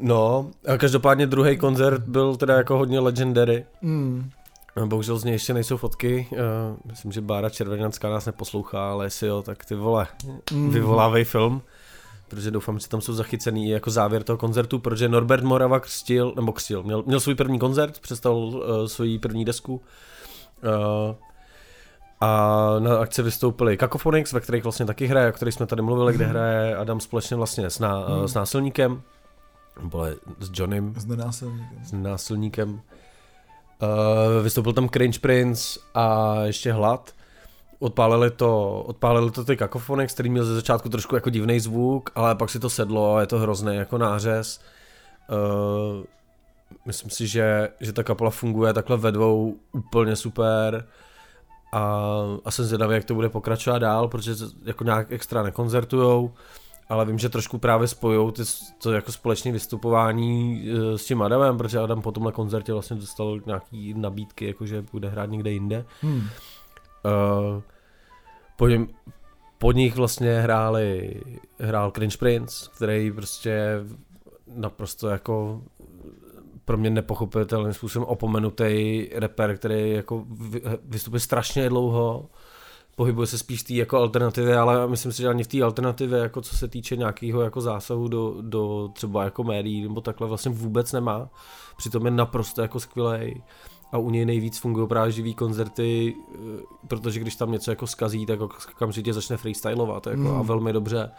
[0.00, 3.64] No, a každopádně druhý koncert byl teda jako hodně legendary.
[3.82, 4.30] Hmm.
[4.84, 6.28] Bohužel z něj ještě nejsou fotky.
[6.32, 6.38] Uh,
[6.84, 10.06] myslím, že Bára Červeňanská nás neposlouchá, ale jestli jo, tak ty vole,
[10.52, 10.70] Hmm.
[10.70, 11.62] vyvolávej film.
[12.28, 16.52] Protože doufám, že tam jsou zachycený jako závěr toho koncertu, protože Norbert Morava křtil, nebo
[16.52, 19.74] křtil, měl, měl svůj první koncert, představil uh, svoji první desku.
[19.74, 21.14] Uh,
[22.20, 26.12] a na akci vystoupili Cacophonics, ve kterých vlastně taky hraje, o kterých jsme tady mluvili,
[26.12, 28.28] kde hraje Adam společně vlastně s, ná, Mhm.
[28.28, 29.02] s násilníkem,
[29.82, 30.06] nebo
[30.40, 31.78] s Johnem, S nenásilníkem.
[31.84, 32.80] s násilníkem.
[33.82, 37.12] Uh, vystoupil tam Cringe Prince a ještě Hlad.
[37.78, 42.34] Odpálili to, odpálili to ty Cacophonics, který měl ze začátku trošku jako divný zvuk, ale
[42.34, 44.60] pak si to sedlo a je to hrozný jako nářez.
[45.30, 46.04] Uh,
[46.86, 50.86] myslím si, že, že ta kapela funguje takhle ve dvou úplně super
[51.72, 52.02] a,
[52.44, 56.32] a jsem zvědavý, jak to bude pokračovat dál, protože to jako nějak extra nekoncertujou,
[56.88, 58.42] ale vím, že trošku právě spojou ty,
[58.82, 63.40] to jako společné vystupování eh, s tím Adamem, protože Adam po tomhle koncertě vlastně dostal
[63.46, 65.84] nějaký nabídky, jakože bude hrát někde jinde.
[66.00, 66.16] Hmm.
[66.16, 67.62] Uh,
[68.56, 68.88] po, něm,
[69.58, 71.20] po nich vlastně hráli,
[71.58, 73.80] hrál Cringe Prince, který prostě
[74.54, 75.62] naprosto jako
[76.64, 82.28] pro mě nepochopitelným způsobem opomenutý rapper, který jako vy- vystupuje strašně dlouho,
[82.96, 86.18] pohybuje se spíš v té jako alternativě, ale myslím si, že ani v té alternativě,
[86.18, 90.50] jako co se týče nějakého jako zásahu do, do třeba jako médií nebo takhle vlastně
[90.50, 91.28] vůbec nemá.
[91.76, 93.42] Přitom je naprosto jako skvělej
[93.92, 96.38] a u něj nejvíc fungují právě živý koncerty, eh,
[96.88, 100.36] protože když tam něco jako skazí, tak okamžitě začne freestylovat jako, Mm.
[100.36, 101.10] a velmi dobře.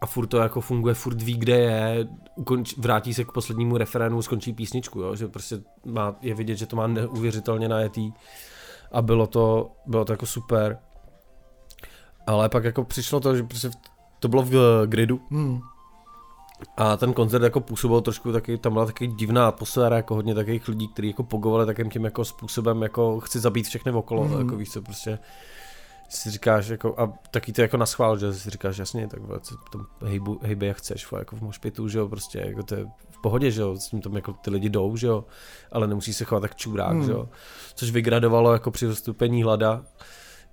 [0.00, 4.22] A furt to jako funguje, furt ví, kde je, ukonč, vrátí se k poslednímu referénu,
[4.22, 5.16] skončí písničku, jo?
[5.16, 8.12] že prostě má, je vidět, že to má neuvěřitelně najetý
[8.92, 10.78] a bylo to, bylo to jako super.
[12.28, 13.70] Ale pak jako přišlo to, že prostě
[14.20, 15.60] to bylo v eh, gridu Hmm.
[16.76, 20.68] a ten koncert jako působil trošku taky, tam byla taky divná atmosféra, jako hodně takových
[20.68, 24.34] lidí, kteří jako pogovali takým tím jako způsobem, jako chci zabít všechny okolo, Mhm.
[24.34, 24.40] mm.
[24.40, 25.18] jako víš co, prostě
[26.10, 29.40] si říkáš jako, a taky to jako naschvál, že si říkáš jasně, tak vole,
[29.72, 32.86] tam hejbu, hejbe jak chceš, vole, jako v mošpitu, že jo, prostě jako to je
[33.10, 35.24] v pohodě, že jo, s tím tam jako ty lidi jdou, že jo,
[35.72, 37.04] ale nemusí se chovat tak čurák, Hmm.
[37.04, 37.28] že jo,
[37.74, 39.82] což vygradovalo jako při vystupení hlada,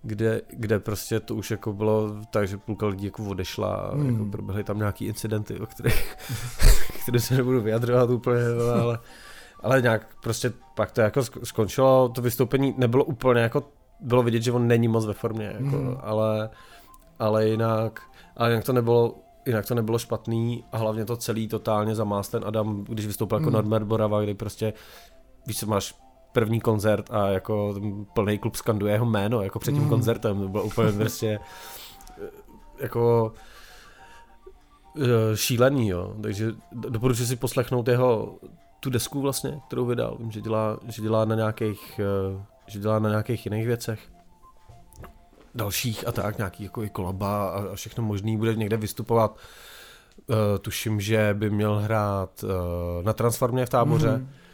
[0.08, 4.10] kde, kde prostě to už jako bylo tak, že půlka lidí jako odešla a Hmm.
[4.10, 6.15] jako proběhly tam nějaký incidenty, o kterých,
[7.04, 8.41] které se nebudu vyjadřovat úplně,
[8.82, 9.00] ale,
[9.63, 13.63] ale nějak prostě pak to jako sk- skončilo, to vystoupení nebylo úplně jako,
[14.00, 15.98] bylo vidět, že on není moc ve formě, jako, Hmm.
[16.02, 16.50] ale,
[17.20, 18.00] ale jinak,
[18.38, 19.15] ale jinak to nebylo
[19.48, 23.44] Jinak to nebylo špatný a hlavně to celý totálně zamás ten Adam, když vystoupil jako
[23.46, 23.54] Hmm.
[23.54, 24.74] Norbert Borava, kdy prostě,
[25.48, 25.96] víš co, máš
[26.36, 27.76] první koncert a jako
[28.13, 29.89] plný klub skanduje jeho jméno, jako před tím mm.
[29.89, 31.39] koncertem, to bylo úplně prostě
[32.10, 32.30] eh,
[32.80, 33.34] jako
[35.02, 36.15] eh, šílený, jo.
[36.21, 38.36] Takže doporučuji si poslechnout jeho
[38.80, 40.17] tu desku vlastně, kterou vydal.
[40.19, 44.00] Vím, že dělá, že dělá na nějakých, eh, že dělá na nějakých jiných věcech
[45.56, 49.38] dalších a tak, nějaký jako i kolaba a všechno možný, bude někde vystupovat.
[50.28, 52.50] Uh, tuším, že by měl hrát uh,
[53.04, 54.10] na Transformě v táboře.
[54.10, 54.44] Mm-hmm.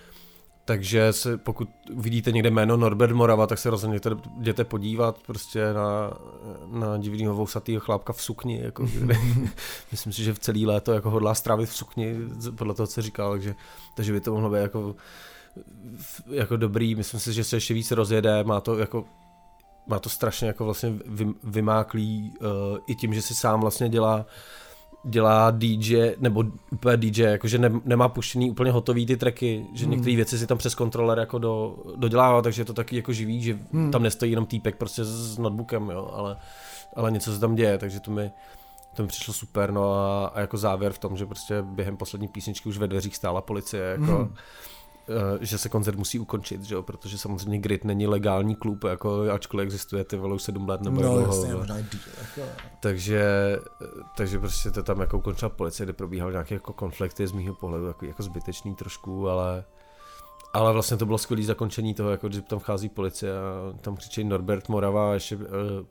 [0.71, 3.99] Takže se, pokud vidíte někde jméno Norbert Morava, tak se rozhodně
[4.39, 6.13] jděte podívat prostě na,
[6.67, 8.61] na divnýho vousatýho chlápka v sukni.
[8.61, 9.15] Jako, kde,
[9.91, 12.15] myslím si, že v celý léto jako hodlá strávit v sukni,
[12.55, 13.55] podle toho, co říkal, takže,
[13.95, 14.95] takže by to mohlo být jako,
[16.31, 16.95] jako dobrý.
[16.95, 19.05] Myslím si, že se ještě víc rozjede, má to jako
[19.87, 20.93] má to strašně jako vlastně
[21.43, 24.25] vymáklý uh, i tím, že si sám vlastně dělá
[25.03, 29.91] dělá DJ, nebo úplně DJ, jakože ne, nemá puštěný úplně hotový ty tracky, že hmm.
[29.91, 33.43] některé věci si tam přes kontroler jako do, dodělává, takže je to taky jako živý,
[33.43, 33.91] že hmm.
[33.91, 36.37] tam nestojí jenom týpek prostě s notebookem, jo, ale,
[36.95, 38.31] ale něco se tam děje, takže to mi,
[38.95, 42.27] to mi přišlo super, no a, a jako závěr v tom, že prostě během poslední
[42.27, 44.35] písničky už ve dveřích stála policie, jako hmm
[45.41, 46.83] že se koncert musí ukončit, že jo?
[46.83, 51.01] protože samozřejmě Grid není legální klub, jako ačkoliv existuje ty vole už sedm let nebo
[51.01, 51.35] no, dlouho.
[51.35, 52.51] Jasně, možná díl, jako.
[52.79, 53.57] takže,
[54.17, 57.87] takže prostě to tam jako ukončila policie, kde probíhal nějaké jako konflikty z mýho pohledu,
[57.87, 59.63] jako, jako zbytečný trošku, ale
[60.53, 64.23] ale vlastně to bylo skvělé zakončení toho, jako když tam vchází policie a tam křičí
[64.23, 65.43] Norbert Morava a ještě uh,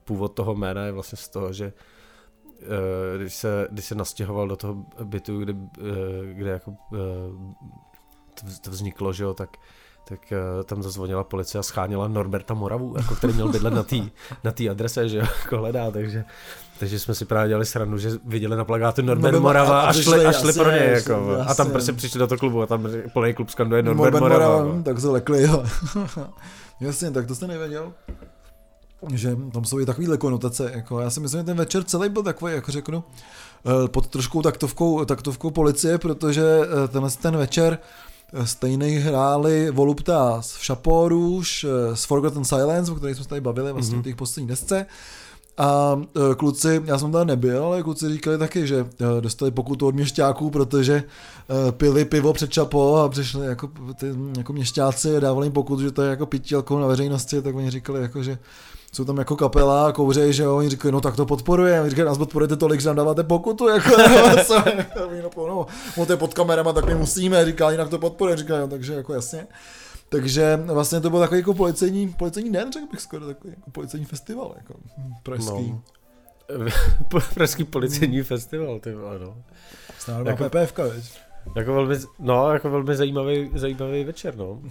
[0.05, 1.73] původ toho jména je vlastně z toho, že
[3.17, 5.55] když se, když se nastěhoval do toho bytu, kde,
[6.33, 6.77] kde jako
[8.61, 9.57] to vzniklo, že jo, tak,
[10.09, 13.97] tak uh, tam zazvonila policie a scháněla Norberta Moravu, jako který měl bydlet na té
[14.45, 16.25] na tý adrese, že jo, jako hledá, takže,
[16.79, 20.27] takže jsme si právě dělali srandu, že viděli na plagátu Norbert no, Morava a, šli,
[20.27, 23.35] a šli pro něj, jako, a tam prostě přišli do toho klubu a tam plný
[23.35, 24.57] klub skanduje Norbert, Norbert Morava.
[24.57, 24.83] Morava no.
[24.83, 25.65] tak se lekli, jo.
[26.81, 27.93] jasně, tak to jste nevěděl
[29.13, 32.23] že tam jsou i takovýhle konotace, jako já si myslím, že ten večer celý byl
[32.23, 33.05] takový, jako řeknu,
[33.67, 37.79] eh, pod trošku taktovkou, taktovkou policie, protože eh, tenhle ten večer
[38.45, 43.73] stejný hráli Voluptas v Šapóruš, eh, s Forgotten Silence, o kterých jsme se tady bavili
[43.73, 44.01] vlastně mm-hmm.
[44.01, 44.87] v těch posledních desce.
[45.59, 49.87] A eh, kluci, já jsem tam nebyl, ale kluci říkali taky, že eh, dostali pokutu
[49.87, 51.03] od měšťáků, protože
[51.71, 55.91] pili pivo před čapo a přišli jako, ty, jako měšťáci a dávali jim pokutu, že
[55.91, 58.39] to je jako pití alkohol na veřejnosti, tak oni říkali jako, že
[58.93, 62.07] jsou tam jako kapela, kouřej, že jo, oni říkají, no tak to podporuje, oni říkají,
[62.07, 63.91] nás podporujete tolik, že nám dáváte pokutu, jako,
[64.97, 68.61] no, no, no, to je pod kamerama, tak my musíme, říká, jinak to podporuje, říká,
[68.61, 69.47] no, takže jako jasně.
[70.09, 74.07] Takže vlastně to byl takový jako policejní, policejní den, řekl bych skoro, takový jako policejní
[74.07, 74.75] festival, jako
[75.23, 75.71] pražský.
[75.71, 75.83] No.
[77.35, 79.37] pražský policejní festival, ty no.
[79.99, 81.21] Stále jako, PPFK, veď?
[81.57, 84.63] Jako velmi, no, jako velmi zajímavý, zajímavý večer, no.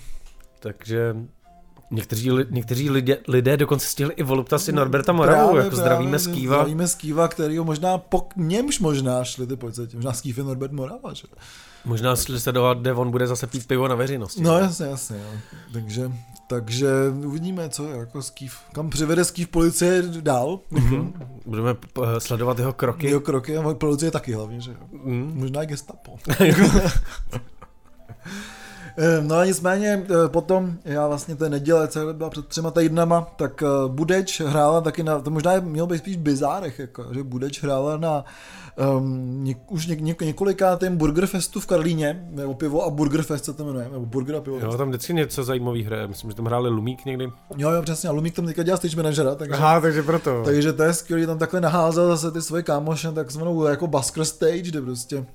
[0.59, 1.15] Takže
[1.91, 6.19] Někteří, někteří lidé, lidé dokonce stihli i volupta si Norberta Moravu, právě, jako právě, zdravíme
[6.19, 6.55] Skýva.
[6.55, 11.13] Zdravíme Skýva, který možná, po němž možná šli ty policajti, možná Skýv je Norbert Morava,
[11.13, 11.23] že?
[11.85, 14.41] Možná šli sledovat, kde on bude zase pít pivo na veřejnosti.
[14.41, 15.39] No jasně, jasně, jo.
[15.73, 16.11] Takže,
[16.47, 16.87] takže
[17.25, 20.59] uvidíme, co jako Skýv, kam přivede Skýv policie dál.
[20.71, 21.13] Mm-hmm.
[21.45, 21.75] Budeme
[22.17, 23.07] sledovat jeho kroky.
[23.07, 24.77] Jeho kroky a policie taky hlavně, že jo.
[24.91, 25.31] Mm.
[25.35, 26.15] Možná i gestapo.
[29.01, 33.27] Eh, no a nicméně eh, potom, já vlastně té neděle, co byla před třema týdnama,
[33.35, 37.63] tak eh, Budeč hrála taky na, to možná mělo být spíš bizárech, jako, že Budeč
[37.63, 38.25] hrála na
[38.97, 43.65] um, něk, už něk, něk, několikátém Burgerfestu v Karlíně, nebo pivo a Burgerfest se to
[43.65, 44.59] jmenuje, nebo Burger a pivo.
[44.59, 47.31] Jo, tam vždycky něco zajímavý hraje, myslím, že tam hráli Lumík někdy.
[47.57, 50.41] Jo, jo, přesně, a Lumík tam teďka dělá stage managera, takže, Aha, takže proto.
[50.45, 54.61] Takže to je skvělý, tam takhle naházel zase ty svoje kámoše, takzvanou jako Basker stage,
[54.61, 55.25] kde prostě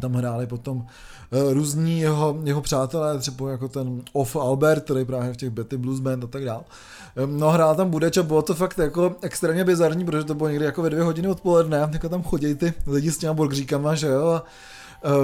[0.00, 0.86] tam hráli potom
[1.32, 6.00] různí jeho, jeho přátelé, třeba jako ten Off Albert, který právě v těch Betty Blues
[6.00, 6.64] Band a tak dál.
[7.24, 10.48] Um, no hrál tam Budeč a bylo to fakt jako extrémně bizarní, protože to bylo
[10.48, 14.06] někdy jako ve dvě hodiny odpoledne, jako tam chodí ty lidi s těma burgříkama, že
[14.06, 14.44] jo, a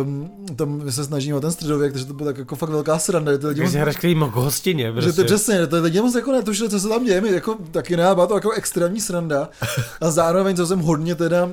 [0.03, 3.39] Um, tam se snažíme o ten středověk, takže to bylo tak jako fakt velká sranda.
[3.39, 5.11] Ty lidi moc, hraš k hostině, prostě.
[5.11, 5.35] Že to prostě.
[5.35, 8.35] přesně, ty lidi moc jako netušili, co se tam děje, jako taky ne, byla to
[8.35, 9.49] jako extrémní sranda.
[10.01, 11.51] A zároveň, co jsem hodně teda uh,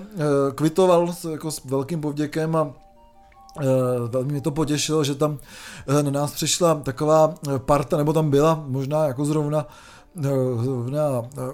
[0.55, 2.90] kvitoval s, jako s velkým povděkem a Eh,
[4.07, 5.39] velmi mě to potěšilo, že tam
[5.87, 9.65] eh, na nás přišla taková eh, parta, nebo tam byla možná jako zrovna
[10.61, 11.01] zrovna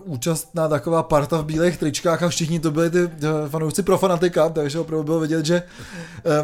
[0.03, 3.09] účastná taková parta v bílých tričkách a všichni to byli ty
[3.49, 5.63] fanoušci pro fanatika, takže opravdu bylo vidět, že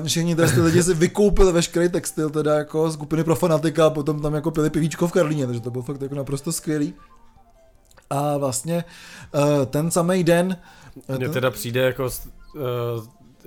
[0.06, 4.34] všichni ty lidi si vykoupili veškerý textil, teda jako skupiny pro fanatika a potom tam
[4.34, 6.94] jako pili pivíčko v Karlíně, takže to bylo fakt jako naprosto skvělý.
[8.10, 8.84] A vlastně
[9.70, 10.58] ten samý den...
[11.18, 12.10] Mně teda přijde jako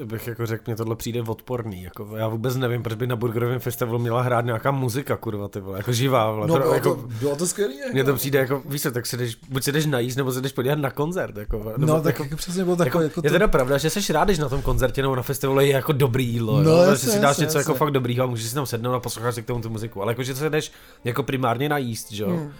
[0.04, 1.82] bych jako řekl, mě tohle přijde odporný.
[1.82, 5.60] Jako, já vůbec nevím, proč by na Burgerovém festivalu měla hrát nějaká muzika, kurva, ty
[5.60, 6.30] vole, jako živá.
[6.32, 6.46] Vole.
[6.46, 7.72] No, to, bylo, jako, to, bylo to skvělé.
[7.92, 10.40] mně to přijde jako, víš co, tak si jdeš, buď si jdeš najíst, nebo si
[10.40, 11.36] jdeš podívat na koncert.
[11.36, 13.90] Jako, nebo, No, tak jako, jako, přesně bylo takové, jako, je to, teda pravda, že
[13.90, 16.76] jsi rád, když na tom koncertě nebo na festivalu je jako dobrý jídlo, No, jo?
[16.82, 17.70] jasně, že si dáš jasně, něco jasně.
[17.70, 20.02] jako fakt dobrýho a můžeš si tam sednout a poslouchat si k tomu tu muziku,
[20.02, 20.72] ale jako, že se jdeš
[21.04, 22.28] jako primárně najíst, že jo?
[22.30, 22.52] Hmm.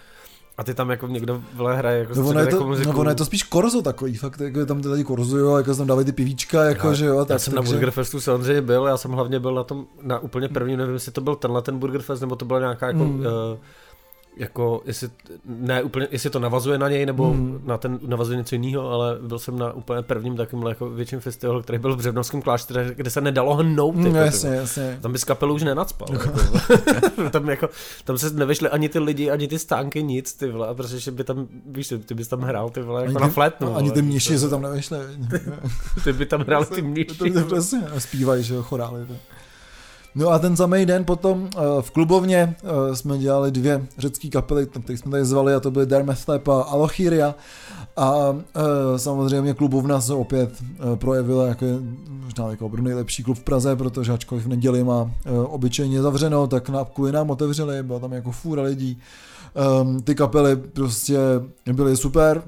[0.58, 2.92] A ty tam jako někdo vle hraje jako, No, ono je, jako to, muziku.
[2.92, 5.86] no, ono je to spíš korzo takový, fakt, jako tam ty lidi korzujou, jako tam
[5.86, 8.86] dávají ty pivíčka, jako, Já- že jo, Já tak, jsem na Burger Festu samozřejmě byl,
[8.86, 11.78] já jsem hlavně byl na tom, na úplně prvním, nevím, jestli to byl tenhle ten
[11.78, 13.20] Burger Fest, nebo to byla nějaká jako, mm.
[13.20, 13.26] uh,
[14.36, 15.08] jako, jestli,
[15.44, 17.60] ne úplně, jestli to navazuje na něj, nebo Mm.
[17.64, 21.62] na ten navazuje něco jiného, ale byl jsem na úplně prvním takovým jako větším festivalu,
[21.62, 23.94] který byl v Břevnovském klášteře, kde se nedalo hnout.
[23.94, 24.98] Mm, jako, jasně, ty- jasně.
[25.02, 26.08] Tam by z kapelu už nenacpal.
[26.12, 26.30] jako.
[27.30, 27.68] tam, jako,
[28.04, 31.46] tam se nevyšly ani ty lidi, ani ty stánky, nic, ty vole, protože by tam,
[31.66, 33.76] víš, ty bys tam hrál, ty vole, jako Ani na ty- flétnu.
[33.76, 33.94] Ani vole.
[33.94, 34.98] ty mniši se tam nevešli.
[36.04, 37.14] Ty by tam hrál ty To mniši.
[37.32, 39.06] to přesně, a zpívají, že jo, chorály.
[39.06, 39.14] To.
[40.16, 44.66] No a ten samý den potom eh, v klubovně eh, jsme dělali dvě řecké kapely,
[44.66, 47.34] které jsme tady zvali a to byly Dermestep a Alochiria.
[47.98, 48.36] A
[48.94, 50.50] e, samozřejmě klubovna se opět
[50.94, 51.66] projevila jako
[52.08, 55.10] možná jako opravdu nejlepší klub v Praze, protože ačkoliv v neděli má
[55.46, 58.98] obyčejně zavřeno, tak na, kvůli nám otevřeli, byla tam jako fůra lidí.
[59.82, 61.18] Um, ty kapely prostě
[61.72, 62.42] byly super,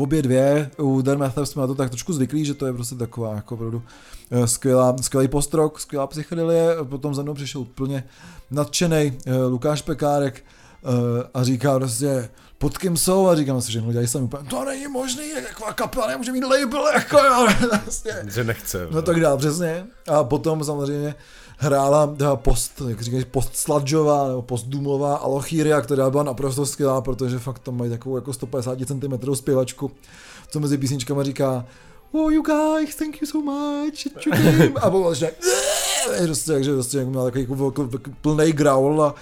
[0.00, 2.94] obě dvě, u Dan Mathew jsme na to tak trošku zvyklí, že to je prostě
[2.94, 3.82] taková jako opravdu
[4.30, 8.04] eh, skvělá, skvělý postrok, skvělá psychedelie, potom za mnou přišel úplně
[8.50, 10.44] nadšený eh, Lukáš Pekárek
[10.84, 12.28] eh, a říká prostě,
[12.58, 15.72] pod kým jsou a říkám si, že no dělají sami úplně, to není možný, taková
[15.72, 17.48] kapela nemůže mít label, jako jo,
[17.84, 18.24] prostě.
[18.34, 18.88] Že nechce.
[18.90, 19.86] No tak dál, přesně.
[20.08, 21.14] A potom samozřejmě
[21.62, 27.38] hrála post, jak říkáš, post sludgeová nebo post doomová Alochíria, která byla naprosto skvělá, protože
[27.38, 29.90] fakt tam mají takovou jako 150 cm zpěvačku,
[30.50, 31.66] co mezi písničkama říká
[32.12, 34.80] Oh you guys, thank you so much, that you came.
[34.80, 35.30] A potom vlastně
[36.26, 37.88] prostě, takže prostě měla takový jako,
[38.20, 39.14] plný growl a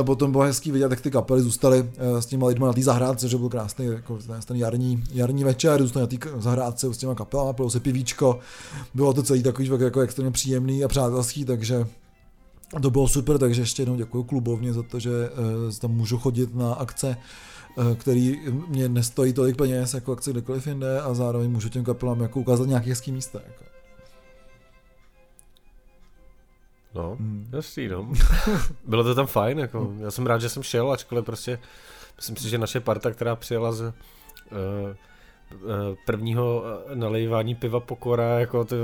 [0.00, 2.82] e, potom bylo hezký vidět, jak ty kapely zůstaly e, s těma lidma na té
[2.82, 7.14] zahrádce, že byl krásný jako ten, jarní, jarní večer, zůstali na té zahrádce s těma
[7.14, 8.38] kapelama, pilo se pivíčko,
[8.94, 11.86] bylo to celý takový jako extrémně příjemný a přátelský, takže
[12.82, 16.54] to bylo super, takže ještě jednou děkuji klubovně za to, že uh, tam můžu chodit
[16.54, 17.16] na akce,
[17.98, 22.40] který mě nestojí tolik peněz jako akce kdekoliv jinde a zároveň můžu těm kapelám jako
[22.40, 23.40] ukázat nějaké hezký místa.
[23.46, 23.71] Jako.
[26.94, 27.48] No, Hmm.
[27.52, 28.08] jasný, no.
[28.86, 29.92] Bylo to tam fajn, jako.
[29.98, 31.58] Já jsem rád, že jsem šel, ačkoliv prostě,
[32.16, 33.92] myslím si, že naše parta, která přijela z uh,
[36.06, 38.76] prvního eh, nalejvání piva pokora, jako to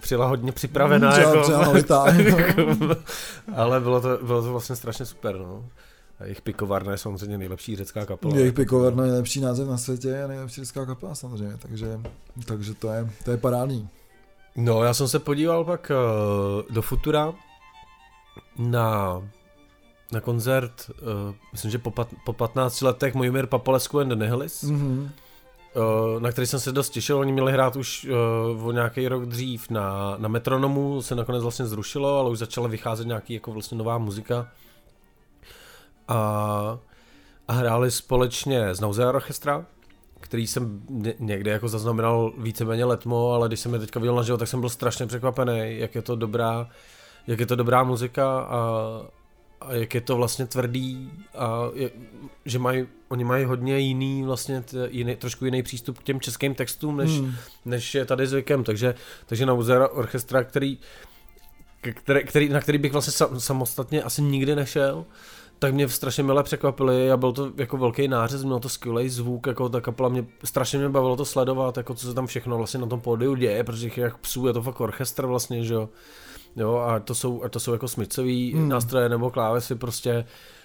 [0.00, 2.04] přijela hodně připravená, Třeba- jako, nalitá.
[3.56, 5.64] ale bylo to, bylo to vlastně strašně super, no.
[6.20, 8.36] A jejich pikovárna je samozřejmě nejlepší řecká kapela.
[8.36, 12.00] Jejich pikovarna je nejlepší název na světě a nejlepší česká kapela samozřejmě, takže,
[12.44, 13.88] takže to, je, to je parádní.
[14.56, 17.32] No, já jsem se podíval pak uh, do Futura
[18.58, 19.22] na,
[20.12, 24.62] na koncert, uh, myslím, že po, pat, po 15 letech Mojmír Papalescu and the Nihilis,
[24.62, 24.76] mm.
[24.76, 25.10] Mm-hmm.
[26.14, 27.18] uh, na který jsem se dost těšil.
[27.18, 28.06] Oni měli hrát už
[28.56, 32.68] uh, o nějaký rok dřív na, na Metronomu, se nakonec vlastně zrušilo, ale už začala
[32.68, 34.48] vycházet nějaký jako vlastně nová muzika.
[36.08, 36.78] A,
[37.48, 39.66] a hráli společně s Nausea Orchestra,
[40.20, 44.38] který jsem ně- někde jako zaznamenal víceméně letmo, ale když jsem je teďka viděl naživo,
[44.38, 46.68] tak jsem byl strašně překvapený, jak je to dobrá,
[47.28, 48.60] jak je to dobrá muzika a,
[49.60, 51.90] a jak je to vlastně tvrdý a je,
[52.44, 56.54] že mají, oni mají hodně jiný vlastně t, jiný, trošku jiný přístup k těm českým
[56.54, 57.34] textům, než, Mm.
[57.64, 58.94] než je tady zvykem, takže,
[59.26, 60.78] takže na Uzera Orchestra, který,
[61.80, 65.04] který, který, na který bych vlastně sam, samostatně asi nikdy nešel,
[65.58, 69.46] tak mě strašně milé překvapili a byl to jako velký nářez, měl to skvělý zvuk,
[69.46, 72.80] jako ta kapela mě, strašně mě bavilo to sledovat, jako co se tam všechno vlastně
[72.80, 75.88] na tom pódiu děje, protože těch jak psů je to fakt orchestr vlastně, že jo.
[76.58, 78.68] Jo, a to jsou, a to jsou jako smycový Hmm.
[78.68, 80.24] nástroje nebo klávesy prostě,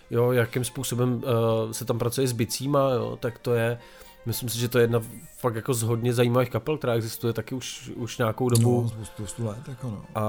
[0.09, 3.77] jo, jakým způsobem uh, se tam pracuje s bicíma, jo, tak to je,
[4.25, 5.01] myslím si, že to je jedna
[5.39, 8.91] fakt jako z hodně zajímavých kapel, která existuje taky už, už nějakou dobu.
[8.99, 10.01] No, spoustu, let, jako no.
[10.15, 10.23] A,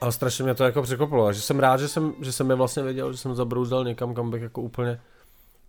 [0.00, 1.26] a strašně mě to jako překvapilo.
[1.26, 4.14] A že jsem rád, že jsem, že jsem je vlastně věděl, že jsem zabrouzdal někam,
[4.14, 5.00] kam bych jako úplně,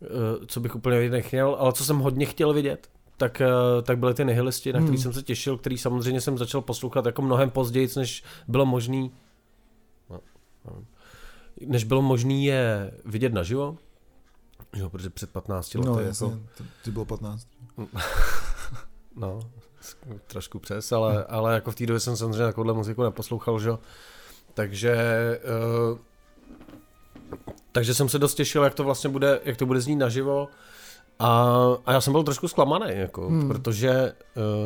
[0.04, 3.48] eh, co bych úplně nechtěl, ale co jsem hodně chtěl vidět, tak, eh,
[3.84, 5.04] tak byly ty nihilisti, na který Hmm.
[5.04, 9.12] jsem se těšil, který samozřejmě jsem začal poslouchat jako mnohem později, než bylo možný,
[10.10, 10.20] no,
[10.66, 10.84] no,
[11.66, 13.78] než bylo možný je vidět naživo.
[14.76, 17.48] Jo, protože před 15 lety No, jako, jasně, to, ty bylo 15.
[19.16, 19.40] No,
[20.28, 23.80] trošku přes, ale, ale jako v té době jsem samozřejmě takovouhle muziku neposlouchal, že jo.
[24.54, 24.96] Takže,
[25.92, 25.98] uh,
[27.72, 30.48] takže jsem se dost těšil, jak to vlastně bude, jak to bude znít naživo.
[31.20, 31.54] A,
[31.86, 33.48] a já jsem byl trošku zklamaný, jako, Hmm.
[33.48, 34.14] protože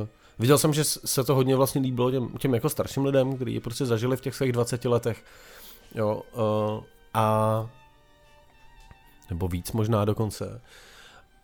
[0.01, 0.07] uh,
[0.39, 3.85] Viděl jsem, že se to hodně vlastně líbilo těm, těm jako starším lidem, kteří prostě
[3.85, 5.23] zažili v těch svých 20 letech.
[5.95, 6.83] Jo, uh,
[7.13, 7.69] a
[9.29, 10.61] nebo víc možná dokonce.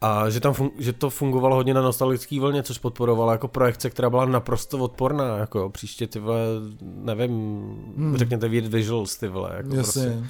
[0.01, 3.89] A že, tam fun- že to fungovalo hodně na nostalgické vlně, což podporovalo jako projekce,
[3.89, 6.39] která byla naprosto odporná, jako příště ty vole,
[6.81, 7.31] nevím,
[7.97, 8.17] hmm.
[8.17, 10.03] řekněte Weird Visuals, ty vole, jako Jasně.
[10.03, 10.29] prostě.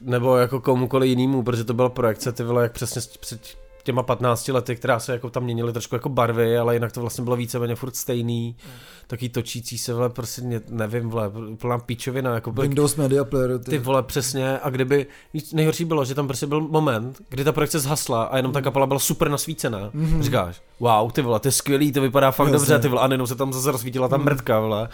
[0.00, 4.48] Nebo jako komukoliv jinému, protože to byla projekce, ty vole, jak přesně před těma 15
[4.48, 7.74] lety, která se jako tam měnily trošku jako barvy, ale jinak to vlastně bylo víceméně
[7.74, 8.56] furt stejný.
[8.64, 8.72] Mm.
[9.06, 11.30] Taký točící se, vole, prostě ne, nevím, vole,
[11.60, 12.34] plná píčovina.
[12.34, 13.58] Jako byl, Windows Media Player.
[13.58, 13.70] Ty.
[13.70, 14.58] ty vole, přesně.
[14.58, 15.06] A kdyby,
[15.52, 18.86] nejhorší bylo, že tam prostě byl moment, kdy ta projekce zhasla a jenom ta kapela
[18.86, 19.90] byla super nasvícená.
[19.90, 20.22] Mm-hmm.
[20.22, 22.58] Říkáš, wow, ty vole, to je skvělý, to vypadá fakt Jasně.
[22.58, 24.24] dobře, ty vole, a nejenom se tam zase rozsvítila ta mm.
[24.24, 24.88] mrtka, vole.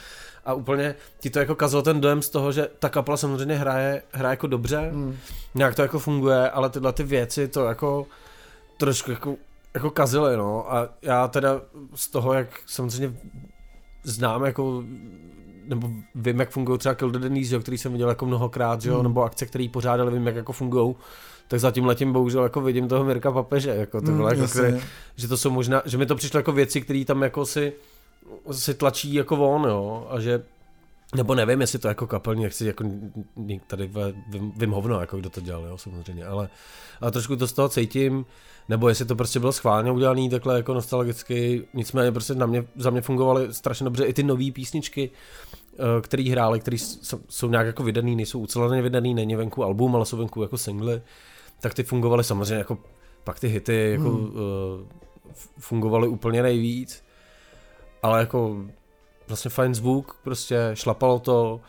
[0.44, 4.02] A úplně ti to jako kazilo ten dojem z toho, že ta kapela samozřejmě hraje,
[4.12, 5.16] hraje jako dobře, mm.
[5.54, 8.06] nějak to jako funguje, ale tyhle ty věci to jako
[8.76, 9.36] trošku jako,
[9.74, 10.74] jako kazily, no.
[10.74, 11.60] A já teda
[11.94, 13.16] z toho, jak samozřejmě
[14.04, 14.84] znám jako
[15.66, 18.94] nebo vím, jak fungují třeba Kill the Denise, který jsem viděl jako mnohokrát, že jo,
[18.94, 19.04] hmm.
[19.04, 20.94] nebo akce, které pořádali, vím, jak jako fungují,
[21.48, 24.80] tak zatím letím bohužel jako vidím toho Mirka Papeže, jako to bylo, hmm, jako, které,
[25.16, 27.72] že to jsou možná, že mi to přišlo jako věci, které tam jako si,
[28.50, 30.42] si tlačí jako von, jo, a že
[31.14, 32.84] nebo nevím, jestli to jako kapelní, chci jako
[33.66, 33.90] tady
[34.28, 36.48] vím, vím hovno, jako kdo to dělal, jo, samozřejmě, ale,
[37.00, 38.26] ale trošku to z toho cítím,
[38.68, 42.90] nebo jestli to prostě bylo schválně udělané takhle jako nostalgicky, nicméně prostě na mě, za
[42.90, 45.10] mě fungovaly strašně dobře i ty nové písničky,
[45.72, 46.78] eh, který hráli, který
[47.28, 51.02] jsou nějak jako vydaný, nejsou uceleně vydaný, není venku album, ale jsou venku jako singly,
[51.60, 52.78] tak ty fungovaly samozřejmě jako
[53.24, 54.24] pak ty hity jako hmm.
[54.24, 54.32] uh,
[55.58, 57.04] fungovaly úplně nejvíc,
[58.02, 58.56] ale jako
[59.28, 61.60] vlastně fajn zvuk, prostě šlapalo to,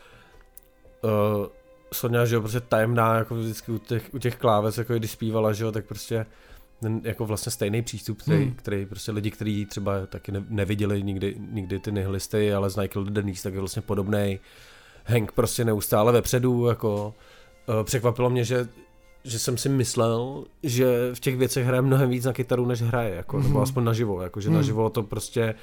[1.04, 1.46] uh,
[1.93, 5.54] Sonja, že jo, prostě tajemná, jako vždycky u těch, u těch kláves, jako když zpívala,
[5.54, 6.26] že jo, tak prostě
[6.86, 8.53] ten jako vlastně stejný přístup, který, hmm.
[8.55, 13.03] který prostě lidi, kteří třeba taky ne, neviděli nikdy, nikdy ty nihilisty, ale znají Kill
[13.03, 14.39] Denise, tak je vlastně podobný.
[15.05, 17.13] Hank prostě neustále vepředu, jako
[17.69, 18.67] uh, překvapilo mě, že
[19.23, 23.15] že jsem si myslel, že v těch věcech hraje mnohem víc na kytaru, než hraje,
[23.15, 23.43] jako, mm-hmm.
[23.43, 23.63] nebo hmm.
[23.63, 24.55] aspoň naživo, jako, že mm.
[24.55, 25.55] naživo to prostě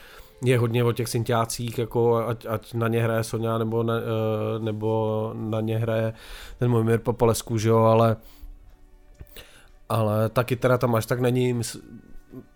[0.44, 4.64] je hodně o těch syntiácích, jako ať, ať na ně hraje Sonja, nebo, ne, uh,
[4.64, 6.12] nebo na ně hraje
[6.58, 8.16] ten Mojmír Popalesku, že jo, ale
[9.93, 11.78] ale ta kytara tam až tak není, mysl,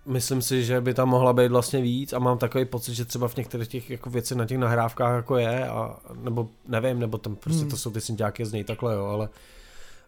[0.07, 3.28] myslím si, že by tam mohla být vlastně víc a mám takový pocit, že třeba
[3.28, 7.37] v některých těch jako věci na těch nahrávkách jako je, a, nebo nevím, nebo tam
[7.37, 7.70] prostě hmm.
[7.70, 9.28] to jsou ty synťáky z něj takhle, jo, ale,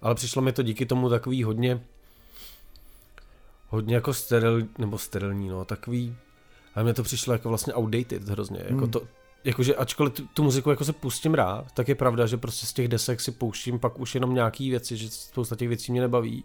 [0.02, 1.80] ale přišlo mi to díky tomu takový hodně
[3.68, 6.16] hodně jako steril, nebo sterilní, no, takový,
[6.74, 8.90] ale mě to přišlo jako vlastně outdated hrozně, jako hmm.
[8.90, 9.02] to,
[9.44, 12.72] jakože ačkoliv tu, tu muziku jako se pustím rád, tak je pravda, že prostě z
[12.72, 16.44] těch desek si pouštím pak už jenom nějaký věci, že spousta těch věcí mě nebaví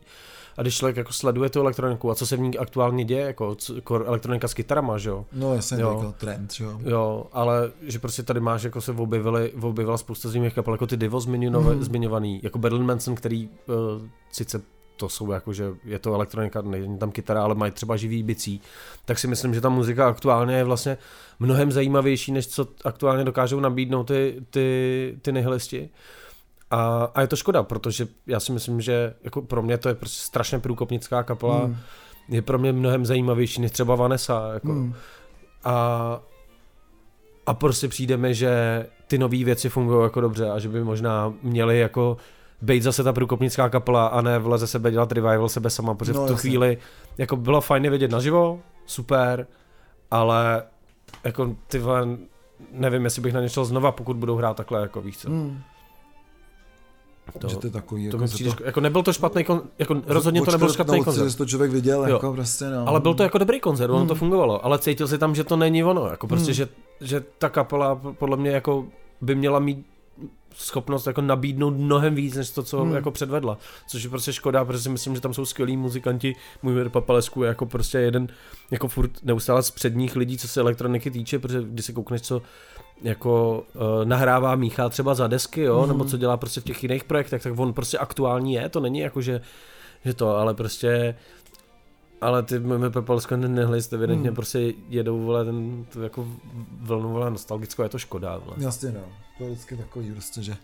[0.58, 3.56] a když člověk jako sleduje tu elektroniku a co se v ní aktuálně děje, jako,
[3.76, 5.26] jako elektronika s kytarama, že jo.
[5.34, 5.89] No jasně, jo.
[5.89, 6.80] jako trend, že jo.
[6.84, 10.97] Jo, ale že prostě tady máš, jako se objevily, objevila spousta zimních kapel, jako ty
[10.97, 11.84] Divo zmiňovaný, mm.
[11.84, 14.62] zmiňovaný jako Berlin Manson, který uh, sice
[14.97, 18.62] to jsou jako, že je to elektronika, není tam kytara, ale mají třeba živý bicí,
[19.06, 20.97] tak si myslím, že ta muzika aktuálně je vlastně
[21.39, 25.89] mnohem zajímavější, než co aktuálně dokážou nabídnout ty, ty, ty nihilisti.
[26.74, 29.96] A, a je to škoda, protože já si myslím, že jako pro mě to je
[29.96, 31.66] prostě strašně průkopnická kapela.
[31.66, 31.78] Hmm.
[32.30, 34.54] Je pro mě mnohem zajímavější než třeba Vanessa.
[34.54, 34.68] Jako.
[34.68, 34.94] Hmm.
[35.64, 36.20] A,
[37.46, 41.34] a prostě přijde mi, že ty nové věci fungují jako dobře a že by možná
[41.42, 42.18] měli jako
[42.62, 46.14] být zase ta průkopnická kapela a ne vle ze sebe dělat revival sebe sama, protože
[46.14, 46.50] no, v tu jasně.
[46.50, 46.78] chvíli
[47.18, 49.48] jako bylo fajn vidět naživo, super,
[50.12, 50.64] ale
[51.24, 52.08] jako ty vole,
[52.72, 55.30] nevím, jestli bych na ně šel znova, pokud budou hrát takhle, jako víš co.
[55.30, 55.62] Hmm.
[57.40, 58.64] To, že to je takový, to jako, přijde, to...
[58.64, 61.36] jako nebyl to špatný, kon, jako rozhodně to nebyl špatný koncert.
[61.36, 62.14] to člověk viděl, jo.
[62.14, 62.88] jako prostě no.
[62.88, 64.08] Ale byl to jako dobrý koncert, ono hmm.
[64.08, 66.54] to fungovalo, ale cítil si tam, že to není ono, jako prostě, hmm.
[66.54, 66.68] že,
[67.02, 68.86] že ta kapela podle mě jako
[69.22, 69.86] by měla mít
[70.56, 72.96] schopnost jako nabídnout mnohem víc, než to, co hmm.
[72.96, 73.58] jako předvedla.
[73.88, 76.36] Což je prostě škoda, protože si myslím, že tam jsou skvělí muzikanti.
[76.62, 78.28] Můj Papalesku je jako prostě jeden,
[78.72, 82.42] jako furt neustále z předních lidí, co se elektroniky týče, protože když se koukneš, co
[83.02, 85.88] jako uh, nahrává Míchal třeba za desky, jo, mm.
[85.88, 89.00] nebo co dělá prostě v těch jiných projektech, tak on prostě aktuální je, to není
[89.00, 89.41] jako, že,
[90.06, 91.16] že to, ale prostě
[92.24, 94.36] ale ty my Pepelsko nehlist, evidentně hmm.
[94.36, 96.28] prostě jedou, vole, ten, tu jako
[96.82, 98.56] vlnu, vole, nostalgickou, je to škoda, vole.
[98.60, 99.02] Jasně, no,
[99.38, 100.56] to je vždycky takový prostě, že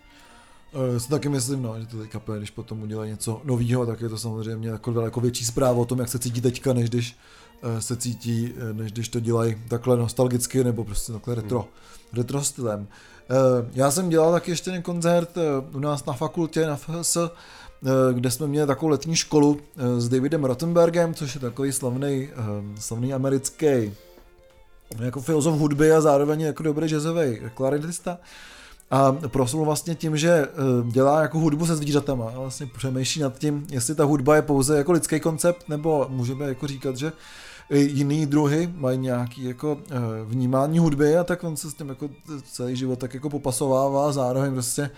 [0.92, 4.10] Uh, si taky myslím, no, že ty kapely, když potom udělají něco nového, tak je
[4.10, 7.18] to samozřejmě jako daleko větší zpráva o tom, jak se cítí teďka, než když
[7.80, 11.60] se cítí, uh, než když to dělají takhle nostalgicky nebo prostě takhle retro.
[11.60, 11.70] Hmm
[12.14, 12.88] retro stylem.
[13.30, 15.42] Eh, já jsem dělal taky ještě ten koncert eh,
[15.74, 17.30] u nás na fakultě, na FHS, eh,
[18.14, 19.60] kde jsme měli takovou letní školu
[19.98, 22.30] s Davidem Rottenbergem, což je takový slavný,
[22.80, 23.94] slavný americký
[25.00, 28.18] jako filozof hudby a zároveň jako dobrý jazzový klarinetista.
[28.92, 30.48] A proslul vlastně tím, že eh,
[30.92, 34.78] dělá jako hudbu se zvířatama a vlastně přemýšlí nad tím, jestli ta hudba je pouze
[34.78, 37.12] jako lidský koncept, nebo můžeme jako říkat, že
[37.70, 39.96] jiný druhy mají nějaký jako eh,
[40.26, 42.10] vnímání hudby a tak on se s tím jako
[42.52, 44.90] celý život tak jako popasovává a zároveň prostě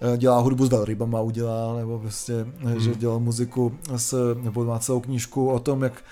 [0.00, 2.80] eh, dělá hudbu s velrybama udělá, nebo prostě, hmm.
[2.80, 6.04] že dělal muziku s, nebo má celou knížku o tom, jak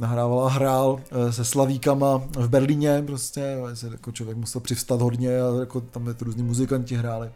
[0.00, 5.60] nahrával a hrál se slavíkama v Berlíně, prostě, se jako člověk musel přivstat hodně a
[5.60, 7.30] jako tam je to různí muzikanti hráli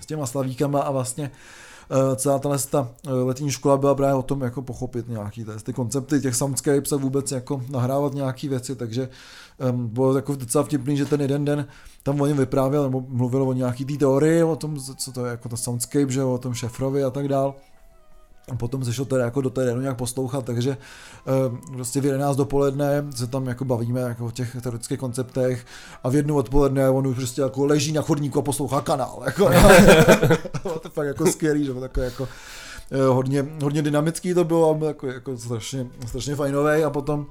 [0.00, 1.67] s těma slavíkama a vlastně Eh,
[2.16, 6.36] celá ta eh, letní škola byla právě o tom jako pochopit nějaký ty koncepty těch
[6.36, 9.08] soundscapes a vůbec jako nahrávat nějaké věci, takže
[9.72, 11.66] um, bylo jako docela vtipný, že ten jeden den
[12.02, 15.30] tam o něm vyprávěl nebo mluvil o nějaký té teorii, o tom, co to je
[15.30, 17.48] jako ta soundscape, že o tom šefrovi a tak dál.
[17.48, 17.67] a
[18.56, 20.76] potom se šlo teda jako do terénu nějak poslouchat, takže
[21.50, 25.66] uh, prostě v 11 dopoledne se tam jako bavíme jako o těch teoretických konceptech
[26.04, 29.22] a v jednu odpoledne on už prostě jako leží na chodníku a poslouchá kanál.
[29.28, 29.44] Jako,
[30.62, 35.06] to je fakt jako skvělý, že takové jako uh, hodně, hodně dynamický to bylo, jako,
[35.06, 37.26] jako strašně, strašně fajnový a potom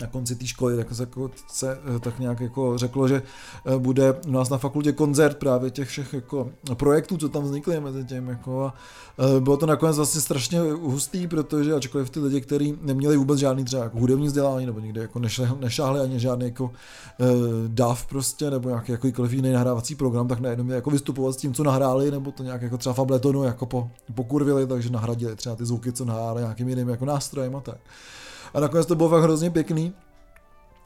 [0.00, 3.22] na konci té školy tak se, jako, se eh, tak nějak jako řeklo, že
[3.66, 7.80] eh, bude u nás na fakultě koncert právě těch všech jako projektů, co tam vznikly
[7.80, 8.28] mezi tím.
[8.28, 8.74] Jako, a
[9.36, 13.64] eh, bylo to nakonec vlastně strašně hustý, protože ačkoliv ty lidi, kteří neměli vůbec žádný
[13.64, 16.70] třeba jako hudební vzdělání nebo nikdy jako nešli, nešáhli ani žádný jako
[17.84, 21.54] uh, prostě nebo nějaký jako jiný nahrávací program, tak najednou měli jako vystupovat s tím,
[21.54, 25.64] co nahráli, nebo to nějak jako třeba Fabletonu jako po, pokurvili, takže nahradili třeba ty
[25.64, 27.78] zvuky, co nahráli nějakým jiným jako nástrojem a tak.
[28.54, 29.94] A nakonec to bylo fakt hrozně pěkný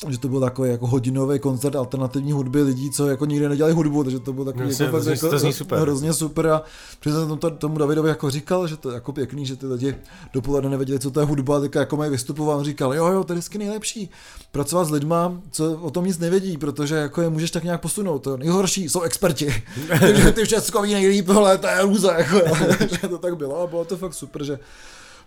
[0.09, 4.05] že to byl takový jako hodinový koncert alternativní hudby lidí, co jako nikdy nedělali hudbu,
[4.05, 5.79] takže to bylo takový Jasně, jako, to, jako, to zní super.
[5.79, 6.47] hrozně super.
[6.47, 6.63] A
[7.01, 9.97] přesně tomu, tomu Davidovi jako říkal, že to je jako pěkný, že ty lidi
[10.33, 13.35] dopoledne nevěděli, co to je hudba, teďka jako mají vystupovat, říkal, jo, jo, to je
[13.35, 14.11] vždycky nejlepší,
[14.53, 18.19] pracovat s lidma, co o tom nic nevědí, protože jako je můžeš tak nějak posunout,
[18.19, 19.47] to nejhorší jsou experti,
[20.01, 22.41] ty, ty všechno ví nejlíp, ale to je růza, jako,
[23.01, 24.59] že to tak bylo a bylo to fakt super, že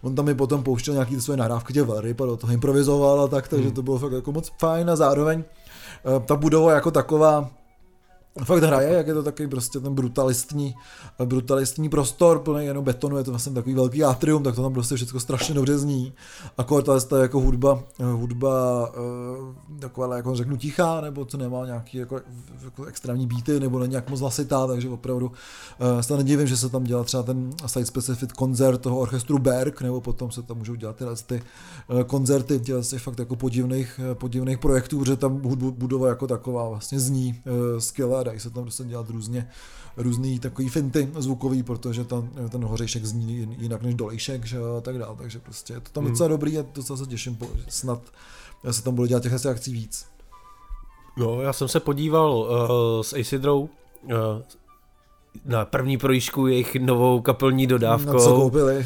[0.02, 3.28] on tam mi potom pouštěl nějaký své nahrávky těch velryb a do toho improvizoval a
[3.28, 3.76] tak, takže hmm.
[3.76, 7.50] to bylo fakt jako moc fajn a zároveň eh, ta budova jako taková
[8.44, 10.76] fakt hraje, jak je to takový prostě ten brutalistní,
[11.26, 14.96] brutalistní prostor, plný jenom betonu, je to vlastně takový velký atrium, tak to tam prostě
[14.96, 16.14] všechno strašně dobře zní.
[16.58, 21.98] A ta je jako hudba, hudba eh, taková, jako řeknu, tichá, nebo co nemá nějaký
[21.98, 22.22] jako,
[22.64, 26.70] jako extrémní beaty, nebo není nějak moc hlasitá, takže opravdu uh, se nedivím, že se
[26.70, 30.76] tam dělá třeba ten site specific koncert toho orchestru Berg, nebo potom se tam můžou
[30.76, 31.42] dělat tyhle ty
[31.88, 36.70] uh, koncerty, dělat si fakt jako podivných, podivných projektů, protože tam hudbu, budova jako taková
[36.70, 37.80] vlastně zní uh,
[38.20, 39.48] skvěle dají se tam prostě dělat různě,
[39.98, 44.98] různý takový finty zvukový, protože tam, ten hořejšek zní jinak než dolejšek, že a tak
[44.98, 46.14] dále, takže prostě je to tam hmm.
[46.14, 48.02] docela dobrý a to se těším, snad
[48.64, 50.06] já se tam budu dělat těch akcí víc.
[51.18, 53.70] No, já jsem se podíval uh, s Acidrou uh,
[55.46, 58.14] na první projížďku jejich novou kapelní dodávkou.
[58.14, 58.86] Na co koupili?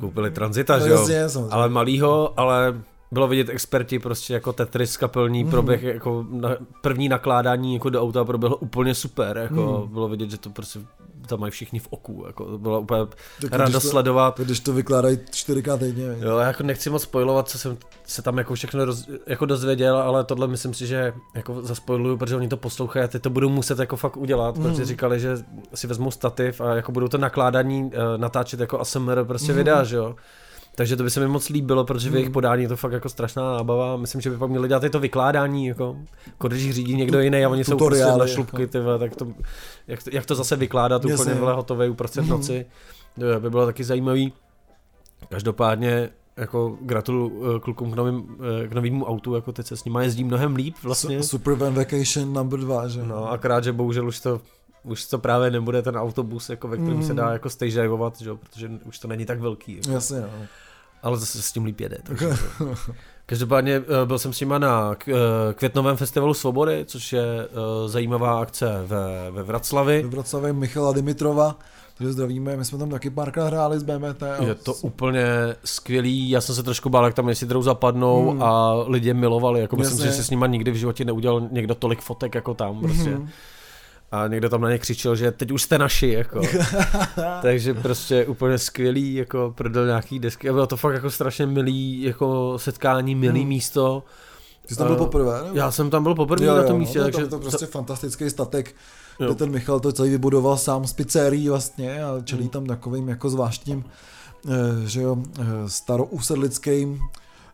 [0.00, 1.08] Koupili Transita, no, že jo?
[1.08, 2.82] Jasně, ale malýho, ale
[3.12, 5.50] bylo vidět experti prostě jako Tetris kapelní mm.
[5.50, 9.92] proběh, jako na, první nakládání jako do auta proběhlo úplně super, jako mm.
[9.92, 10.80] bylo vidět, že to prostě
[11.26, 13.06] tam mají všichni v oku, jako to bylo úplně
[13.50, 14.40] tak to, sledovat.
[14.40, 16.16] Když to vykládají 4K týdně.
[16.20, 19.96] Jo, já jako nechci moc spojovat, co jsem se tam jako všechno roz, jako dozvěděl,
[19.96, 23.48] ale tohle myslím si, že jako zaspojluju, protože oni to poslouchají a ty to budou
[23.48, 24.62] muset jako fakt udělat, mm.
[24.62, 25.36] protože říkali, že
[25.74, 29.58] si vezmou stativ a jako budou to nakládání uh, natáčet jako ASMR prostě mm.
[29.58, 30.16] videa, že jo.
[30.74, 32.32] Takže to by se mi moc líbilo, protože v jejich hmm.
[32.32, 33.96] podání je to fakt jako strašná nábava.
[33.96, 35.96] Myslím, že by pak měli dělat i to vykládání, jako,
[36.26, 38.72] jako když řídí někdo jiný a oni jsou prostě na šlupky, jako.
[38.72, 39.26] tyhle, tak to,
[39.86, 41.22] jak, to, jak to zase vykládat Jasně.
[41.24, 42.30] úplně vle hotové uprostřed hmm.
[42.30, 42.66] noci,
[43.20, 44.32] to by bylo taky zajímavý.
[45.28, 49.84] Každopádně jako gratuluju eh, klukům k, novým, eh, k novému autu, jako teď se s
[49.84, 51.22] nimi jezdí mnohem líp vlastně.
[51.22, 53.02] Super Van Vacation number 2, že?
[53.02, 54.40] No, akorát, že bohužel už to
[54.82, 57.02] už to právě nebude ten autobus, jako ve kterém mm.
[57.02, 57.70] se dá jako stage
[58.18, 58.34] že?
[58.34, 59.76] protože už to není tak velký.
[59.76, 59.90] Jako.
[59.90, 60.46] Jasně, no.
[61.02, 61.98] Ale zase s tím líp jede.
[62.02, 62.28] Takže
[63.26, 65.14] Každopádně eh, byl jsem s nima na eh,
[65.54, 70.02] Květnovém festivalu Svobody, což je eh, zajímavá akce ve, ve Vraclavi.
[70.02, 71.58] Ve Vraclavi Michala Dimitrova,
[71.98, 74.22] takže zdravíme, my jsme tam taky párkrát hráli s BMT.
[74.22, 74.44] A...
[74.44, 75.26] Je to úplně
[75.64, 78.42] skvělý, já jsem se trošku bál, jak tam jestli drou zapadnou hmm.
[78.42, 82.00] a lidi milovali, jako myslím, že si s nima nikdy v životě neudělal někdo tolik
[82.00, 83.10] fotek jako tam, prostě.
[83.10, 83.28] Hmm
[84.12, 86.40] a někdo tam na ně křičel, že teď už jste naši, jako.
[87.42, 92.02] Takže prostě úplně skvělý, jako prodal nějaký desky a bylo to fakt jako strašně milý,
[92.02, 93.48] jako setkání, milý hmm.
[93.48, 94.02] místo.
[94.66, 95.50] Ty jsi tam byl poprvé, ne?
[95.52, 96.98] Já jsem tam byl poprvé jo, jo, na tom místě.
[96.98, 97.26] No, takže...
[97.26, 98.74] to prostě fantastický statek,
[99.20, 99.26] jo.
[99.26, 102.50] kde ten Michal to celý vybudoval sám z pizzerií vlastně a čelí hmm.
[102.50, 103.84] tam takovým jako zvláštním,
[104.48, 104.50] eh,
[104.86, 107.00] že jo, eh, starousedlickým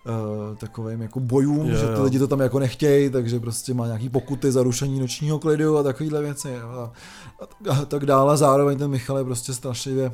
[0.07, 3.87] uh, takovým jako bojům, jo, že ty lidi to tam jako nechtějí, takže prostě má
[3.87, 6.93] nějaký pokuty za rušení nočního klidu a takovýhle věci jo, a,
[7.71, 8.37] a, a, tak dále.
[8.37, 10.13] Zároveň ten Michal je prostě strašlivě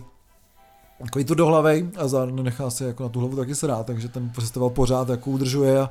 [1.03, 4.30] takový to dohlavej a zároveň nechá se jako na tu hlavu taky srát, takže ten
[4.30, 5.90] festival pořád jako udržuje a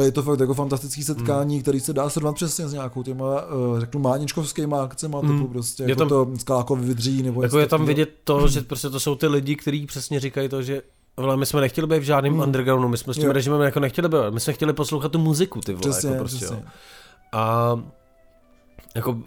[0.00, 1.62] je to fakt jako fantastický setkání, hmm.
[1.62, 3.44] který se dá srovnat přesně s nějakou těma,
[3.78, 5.38] řeknu, máničkovskýma akcemi, hmm.
[5.38, 8.60] typu prostě je jako tam, to Skálakovi vydří, nebo jako je tam vidět to, že
[8.60, 10.82] prostě to jsou ty lidi, kteří přesně říkají to, že
[11.16, 12.42] ale my jsme nechtěli být v žádném hmm.
[12.42, 13.32] undergroundu, my jsme s tím jo.
[13.32, 16.36] režimem jako nechtěli být, my jsme chtěli poslouchat tu muziku, ty vole, přesně, jako prostě,
[16.36, 16.56] přesně.
[16.56, 16.62] Jo.
[17.32, 17.76] A
[18.94, 19.18] jako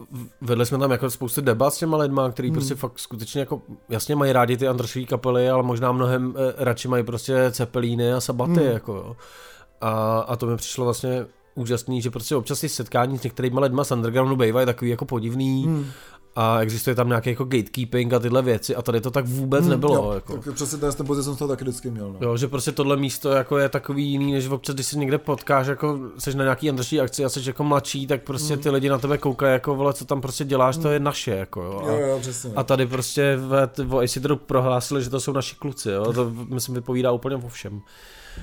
[0.41, 2.55] vedli jsme tam jako spoustu debat s těma lidma, který hmm.
[2.55, 6.87] prostě fakt skutečně jako jasně mají rádi ty Androšové kapely, ale možná mnohem eh, radši
[6.87, 8.71] mají prostě cepelíny a sabaty, hmm.
[8.71, 9.15] jako jo.
[9.81, 11.25] A, a to mi přišlo vlastně
[11.55, 15.65] úžasný, že prostě občas ty setkání s některými lidma z undergroundu bývají takový jako podivný
[15.65, 15.85] hmm
[16.39, 19.69] a existuje tam nějaký jako gatekeeping a tyhle věci a tady to tak vůbec hmm,
[19.69, 19.95] nebylo.
[19.95, 20.37] Jo, jako.
[20.37, 22.11] Tak přesně ten, pozici jsem to taky vždycky měl.
[22.11, 22.17] No.
[22.21, 25.67] Jo, že prostě tohle místo jako je takový jiný, než občas, když si někde potkáš,
[25.67, 28.63] jako jsi na nějaký andrší akci a jsi jako mladší, tak prostě hmm.
[28.63, 30.83] ty lidi na tebe koukají, jako vole, co tam prostě děláš, hmm.
[30.83, 31.81] to je naše, jako jo.
[31.85, 32.51] A, jo, jo přesně.
[32.55, 36.75] a tady prostě v, v Isidru prohlásili, že to jsou naši kluci, jo, to myslím
[36.75, 37.81] vypovídá úplně o všem.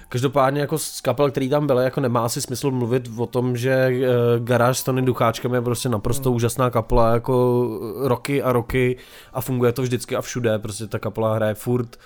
[0.08, 3.90] Každopádně jako z kapel, který tam byly, jako nemá asi smysl mluvit o tom, že
[3.90, 6.36] uh, Garáž s Tony Ducháčkem je prostě naprosto mm.
[6.36, 7.64] úžasná kapela, jako
[8.02, 8.96] roky a roky
[9.32, 11.96] a funguje to vždycky a všude, prostě ta kapela hraje furt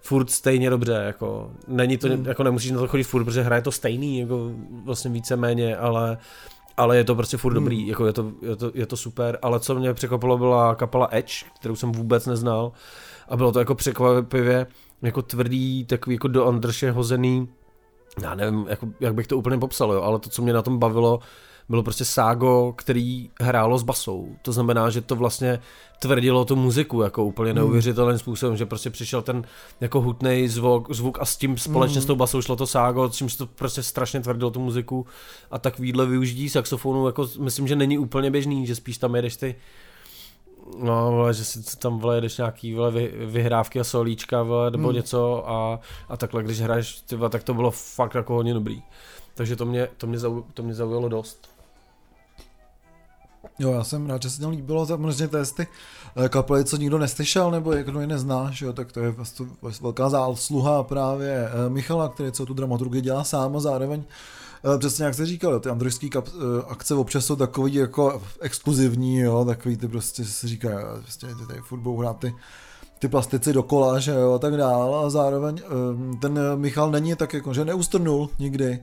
[0.00, 2.26] furt stejně dobře, jako není to, mm.
[2.26, 4.50] jako nemusíš na to chodit furt, protože hraje to stejný, jako
[4.84, 6.18] vlastně víceméně, ale
[6.78, 7.64] ale je to prostě furt hmm.
[7.64, 11.08] dobrý, jako je to, je, to, je to super, ale co mě překvapilo byla kapela
[11.10, 12.72] Edge, kterou jsem vůbec neznal
[13.28, 14.66] a bylo to jako překvapivě,
[15.02, 17.48] jako tvrdý, takový jako do Andrše hozený,
[18.22, 20.78] já nevím, jako, jak bych to úplně popsal, jo, ale to, co mě na tom
[20.78, 21.20] bavilo,
[21.68, 24.36] bylo prostě ságo, který hrálo s basou.
[24.42, 25.58] To znamená, že to vlastně
[25.98, 27.56] tvrdilo tu muziku jako úplně hmm.
[27.56, 29.44] neuvěřitelným způsobem, že prostě přišel ten
[29.80, 32.02] jako hutný zvuk, zvuk a s tím společně mm.
[32.02, 35.06] s tou basou šlo to ságo, čímž to prostě strašně tvrdilo tu muziku
[35.50, 39.36] a tak výdle využití saxofonu jako myslím, že není úplně běžný, že spíš tam jedeš
[39.36, 39.54] ty
[40.78, 44.88] No, vole, že si tam vole, jdeš nějaký vole, vy, vyhrávky a solíčka vole, nebo
[44.88, 44.96] hmm.
[44.96, 48.82] něco a, a takhle, když hraješ, tyhle, tak to bylo fakt jako hodně dobrý.
[49.34, 51.48] Takže to mě, to mě, zau, to mě zaujalo dost.
[53.58, 55.66] Jo, já jsem rád, že se tam líbilo, možná to ty
[56.16, 59.46] eh, kapely, co nikdo neslyšel, nebo jak kdo ji neznáš, jo, tak to je vlastně
[59.80, 64.04] velká zásluha právě eh, Michala, který co tu dramaturgii dělá sám a zároveň
[64.78, 66.20] přesně jak jsi říkal, ty androidské eh,
[66.68, 70.68] akce občas jsou takový jako exkluzivní, jo, takový ty prostě se říká,
[71.02, 72.34] prostě ty tady furt hrát ty,
[72.98, 77.34] ty plastici dokola, že jo, a tak dále a zároveň eh, ten Michal není tak
[77.34, 78.80] jako, že neustrnul nikdy,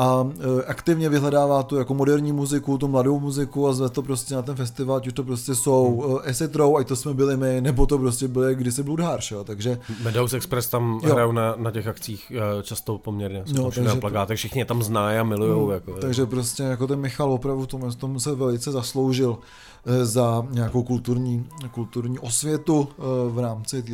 [0.00, 0.26] a
[0.60, 4.42] e, aktivně vyhledává tu jako moderní muziku, tu mladou muziku a zve to prostě na
[4.42, 6.18] ten festival, ať už to prostě jsou hmm.
[6.24, 9.30] E, Acid Row, ať to jsme byli my, nebo to prostě byly kdysi Blood Harsh,
[9.30, 9.78] jo, takže...
[10.02, 11.12] Meadows Express tam jo.
[11.12, 14.64] hrajou na, na těch akcích e, často poměrně, jsou no, takže, na plagátech, všichni je
[14.64, 15.64] tam znají a milujou.
[15.64, 16.26] Hmm, jako, takže jo.
[16.26, 19.38] prostě jako ten Michal opravdu tomu, tomu se velice zasloužil.
[19.86, 23.84] Eh, za nějakou kulturní, kulturní osvětu eh, v rámci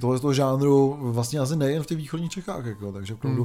[0.00, 3.42] tohoto žánru, vlastně asi nejen v těch východních Čechách, jako, takže, opravdu,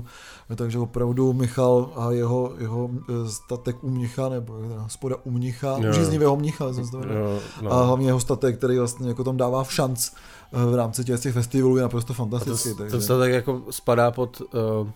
[0.49, 0.57] hmm.
[0.57, 6.35] takže opravdu Michal a jeho, jeho eh, statek u Mnicha, nebo hospoda u Mnicha, užíznivého
[6.35, 7.71] Mnicha, jsem to jo, no.
[7.71, 10.11] a hlavně jeho statek, který vlastně jako tam dává v šanc
[10.51, 12.69] v rámci těch, těch festivalů je naprosto fantastický.
[12.69, 12.97] To, takže...
[12.97, 14.89] to statek jako spadá pod uh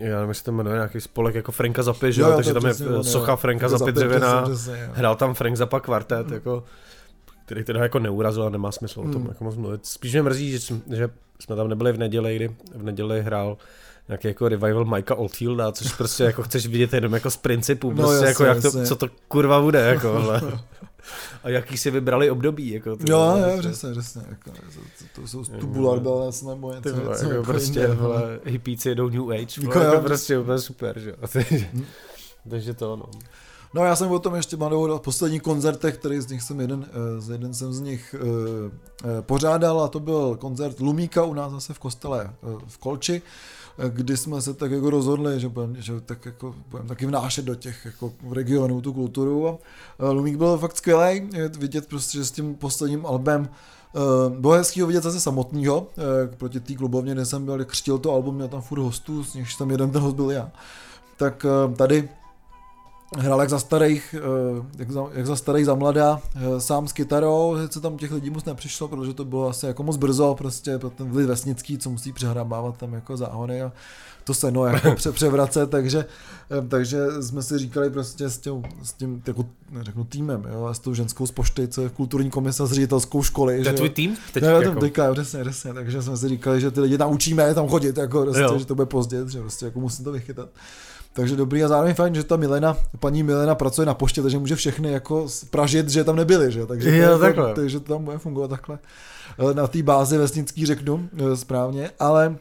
[0.00, 2.74] já nevím, jestli to jmenuje nějaký spolek jako Franka Zapy, že jo, takže tam je
[2.74, 4.44] on, socha Franka Zapy dřevěná,
[4.92, 6.32] hrál tam Frank Zappa kvartet, mm.
[6.32, 6.64] jako,
[7.44, 9.10] který teda jako neurazil a nemá smysl mm.
[9.10, 9.28] o tom mm.
[9.28, 9.86] jako moc mluvit.
[9.86, 10.58] Spíš mě mrzí, že,
[10.90, 11.08] že
[11.40, 13.56] jsme tam nebyli v neděli, kdy v neděli hrál
[14.08, 17.96] nějaký jako revival Mikea Oldfielda, což prostě jako chceš vidět jenom jako z principu, no,
[17.96, 20.42] prostě jasně, jako jak to, co to kurva bude, jako, ale.
[21.42, 22.96] A jaký si vybrali období, jako.
[22.96, 27.42] To jo, jo, přesně, přesně, jako, to, to jsou tubular bells nebo něco, něco jako,
[27.42, 31.16] prostě, vole, hippíci jedou New Age, vole, jako, jako prostě úplně super, že jo.
[31.72, 31.84] Hm.
[32.50, 33.04] Takže to, no.
[33.74, 36.86] No já jsem o tom ještě mluvil o posledních koncertech, který z nich jsem jeden,
[36.88, 41.52] eh, z jeden jsem z nich uh, pořádal a to byl koncert Lumíka u nás
[41.52, 42.30] zase v kostele
[42.66, 43.22] v Kolči
[43.88, 47.54] kdy jsme se tak jako rozhodli, že budeme, že tak jako budeme taky vnášet do
[47.54, 49.58] těch jako regionů tu kulturu a
[50.10, 53.48] Lumík byl fakt skvělý, vidět prostě, že s tím posledním albem
[53.94, 57.98] Uh, bylo hezký ho vidět zase samotného, uh, proti té klubovně, kde jsem byl, křtil
[57.98, 60.52] to album, měl tam furt hostů, z nichž tam jeden ten host byl já.
[61.16, 62.08] Tak uh, tady
[63.18, 66.92] hrál jak za starých, eh, jak za, jak za starých za mladá, eh, sám s
[66.92, 70.78] kytarou, se tam těch lidí moc nepřišlo, protože to bylo asi jako moc brzo, prostě
[70.78, 73.72] pro ten vliv vesnický, co musí přehrabávat tam jako záhony a
[74.24, 76.04] to seno jako pře- převracet, takže
[76.52, 79.46] Eh, takže jsme si říkali prostě s tím, s tím jako,
[79.80, 82.72] řeknu týmem, jo, a s tou ženskou z pošty, co je v kulturní komise s
[82.72, 83.62] ředitelskou školy.
[83.62, 84.16] To je tvůj tým?
[84.32, 84.80] Teď, no, jako...
[84.80, 88.58] teďka, přesně, přesně, takže jsme si říkali, že ty lidi naučíme tam chodit, jako, prostě,
[88.58, 90.48] že to bude pozdě, že prostě jako musím to vychytat.
[91.12, 94.56] Takže dobrý a zároveň fajn, že ta Milena, paní Milena pracuje na poště, takže může
[94.56, 96.66] všechny jako pražit, že tam nebyli, že?
[96.66, 97.54] Takže, jo, to, takhle.
[97.54, 98.78] takže to tam bude fungovat takhle.
[99.38, 102.36] Eh, na té bázi vesnický řeknu eh, správně, ale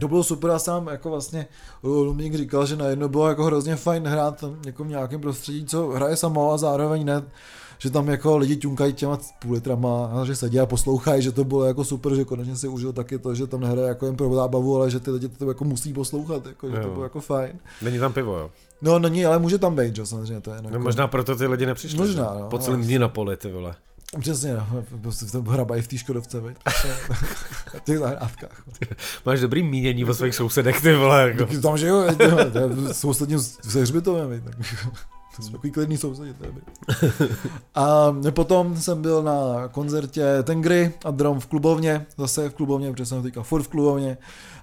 [0.00, 1.46] to bylo super a sám jako vlastně
[1.82, 6.16] Lumík říkal, že najednou bylo jako hrozně fajn hrát jako v nějakém prostředí, co hraje
[6.16, 7.22] samo a zároveň ne,
[7.78, 11.44] že tam jako lidi ťunkají těma půl litrama a že sedí a poslouchají, že to
[11.44, 14.34] bylo jako super, že konečně si užil taky to, že tam nehraje jako jen pro
[14.34, 17.58] zábavu, ale že ty lidi to jako musí poslouchat, jako, že to bylo jako fajn.
[17.82, 18.50] Není tam pivo, jo?
[18.82, 20.62] No, není, ale může tam být, že samozřejmě to je.
[20.62, 20.82] No, jako...
[20.82, 21.98] možná proto ty lidi nepřišli.
[21.98, 23.74] Možná, no, Po celém dní na poli, ty vole.
[24.20, 26.56] Přesně, no, prostě v tom hrabají v té Škodovce, veď.
[27.76, 28.62] v těch zahrádkách.
[29.26, 31.28] Máš dobrý mínění o svých sousedech, ty vole.
[31.28, 31.60] Jako.
[31.60, 32.04] Tam, že jo,
[32.92, 34.42] sousedním se hřbitovem, veď.
[35.40, 36.52] Jsou takový klidný sousedi, to je
[37.74, 43.06] A potom jsem byl na koncertě Tengry a Drum v klubovně, zase v klubovně, protože
[43.06, 44.18] jsem teďka furt v klubovně.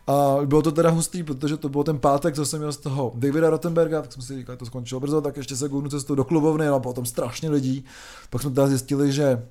[0.08, 3.12] A bylo to teda hustý, protože to byl ten pátek, co jsem měl z toho
[3.16, 6.24] Davida Rottenberga, tak jsme si říkali, to skončilo brzo, tak ještě se kouknu cestu do
[6.24, 7.86] klubovny, a potom strašně lidí.
[8.30, 9.44] Pak jsme teda zjistili, že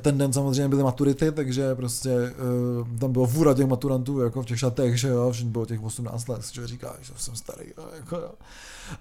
[0.00, 4.46] ten den samozřejmě byly maturity, takže prostě uh, tam bylo fůra těch maturantů jako v
[4.46, 7.88] těch šatech, že jo, všichni bylo těch 18 let, že říká, že jsem starý, jo,
[7.96, 8.30] jako, jo.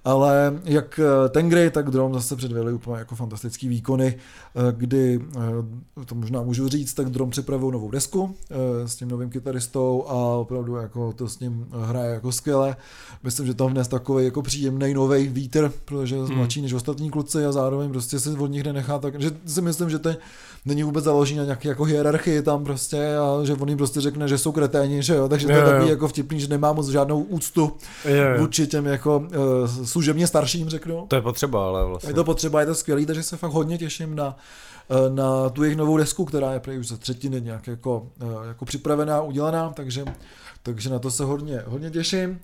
[0.05, 5.21] Ale jak eh, Tengry, tak Drom zase předvedli úplně jako fantastický výkony, eh, kdy,
[6.05, 8.35] to možná můžu říct, tak Drom připravil novou desku
[8.85, 12.75] s tím novým kytaristou a opravdu jako to s ním hraje jako skvěle.
[13.23, 16.37] Myslím, že tam vnes takový jako příjemný nový vítr, protože je hmm.
[16.37, 19.89] mladší než ostatní kluci a zároveň prostě se od nich nenechá tak, že si myslím,
[19.89, 20.17] že ten
[20.65, 24.27] není vůbec založený na nějaké jako hierarchii tam prostě a že on jim prostě řekne,
[24.27, 27.21] že jsou kreténi, že jo, takže to je takový jako vtipný, že nemá moc žádnou
[27.21, 27.71] úctu
[28.05, 29.27] jo, vůči těm jako
[29.83, 31.05] služebně starším, řeknu.
[31.07, 32.09] To je potřeba, ale vlastně.
[32.09, 34.37] Je to potřeba, je to skvělý, takže se fakt hodně těším na,
[34.89, 38.65] eh, na tu jejich novou desku, která je už za třetiny nějak jako, eh, jako
[38.65, 40.05] připravená, udělaná, takže
[40.65, 42.39] takže na to se hodně, hodně těším.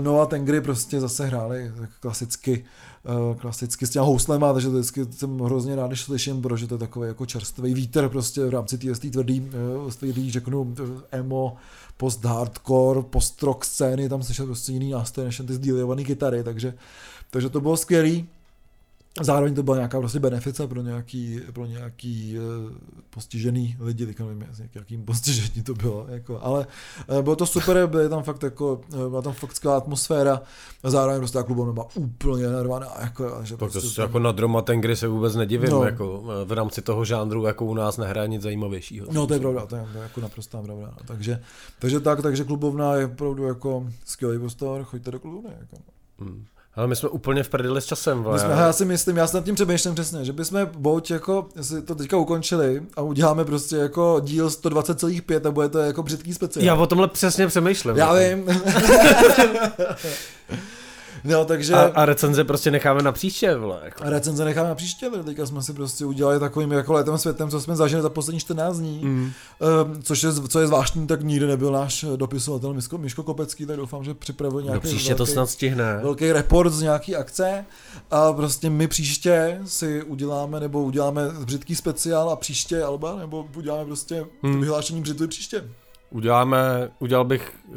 [0.00, 2.64] No a ten gry prostě zase hráli klasicky
[3.08, 6.74] Eh, klasicky s těma houslema, takže to vždycky jsem hrozně rád, když slyším, protože to
[6.74, 9.50] je takový jako čerstvý vítr prostě v rámci té tvrdý,
[9.88, 10.74] eh, tvrdý, řeknu,
[11.10, 11.56] emo,
[11.98, 16.74] post-hardcore, post-rock scény, tam slyšel prostě jiný nástroj než ty sdílované kytary, takže,
[17.30, 18.28] takže to bylo skvělý.
[19.20, 22.72] Zároveň to byla nějaká prostě benefice pro nějaký, pro nějaký uh,
[23.10, 26.66] postižený lidi, teď nevím, jakým postižení to bylo, jako, ale
[27.10, 30.42] uh, bylo to super, byly tam fakt jako, uh, byla tam fakt skvělá atmosféra
[30.82, 34.02] a zároveň prostě ta klubovna byla úplně narvaná, jako, že tak prostě to tam...
[34.02, 35.84] jako na Droma Tengry se vůbec nedivím, no.
[35.84, 39.06] jako v rámci toho žánru, jako u nás nehraje nic zajímavějšího.
[39.12, 41.06] No to je pravda, to je, to je jako naprostá pravda, no.
[41.06, 41.42] takže,
[41.78, 45.76] takže tak, takže klubovna je opravdu jako skvělý prostor, choďte do klubovny, jako.
[46.18, 46.44] Hmm.
[46.78, 48.26] Ale my jsme úplně v prdeli s časem.
[48.32, 51.48] My jsme, já si myslím, já se nad tím přemýšlím přesně, že bychom buď jako
[51.60, 56.34] si to teďka ukončili a uděláme prostě jako díl 120,5 a bude to jako břitký
[56.34, 56.64] speciál.
[56.64, 57.96] Já o tomhle přesně přemýšlím.
[57.96, 58.42] Já jako.
[58.46, 58.62] vím.
[61.24, 61.74] No, takže...
[61.74, 63.80] A, a, recenze prostě necháme na příště, vole.
[63.84, 64.04] Jako.
[64.04, 65.22] A recenze necháme na příště, vole.
[65.22, 68.78] Teďka jsme si prostě udělali takovým jako letem světem, co jsme zažili za poslední 14
[68.78, 69.00] dní.
[69.04, 69.10] Mm.
[69.20, 73.76] Um, což je, co je zvláštní, tak nikdy nebyl náš dopisovatel Miško, Miško Kopecký, tak
[73.76, 76.00] doufám, že připravuje nějaký Do příště velký, to snad stihne.
[76.02, 77.64] Velký report z nějaký akce.
[78.10, 83.84] A prostě my příště si uděláme, nebo uděláme břitký speciál a příště Alba, nebo uděláme
[83.84, 84.60] prostě mm.
[84.60, 85.64] vyhlášení břitvy příště.
[86.10, 87.76] Uděláme, udělal bych uh,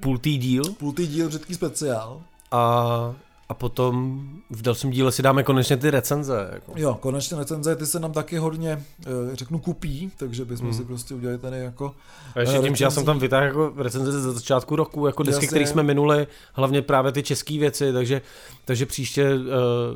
[0.00, 0.64] půl tý díl.
[0.78, 2.22] Půl tý díl břitký speciál
[2.52, 3.14] a,
[3.48, 6.50] a potom v dalším díle si dáme konečně ty recenze.
[6.52, 6.72] Jako.
[6.76, 10.76] Jo, konečně recenze, ty se nám taky hodně, eh, řeknu, kupí, takže bychom hmm.
[10.76, 11.94] si prostě udělali tady jako...
[12.34, 15.46] A ještě tím, že já jsem tam vytáhl jako recenze ze začátku roku, jako desky,
[15.46, 18.22] které jsme minuli, hlavně právě ty české věci, takže,
[18.64, 19.40] takže příště uh,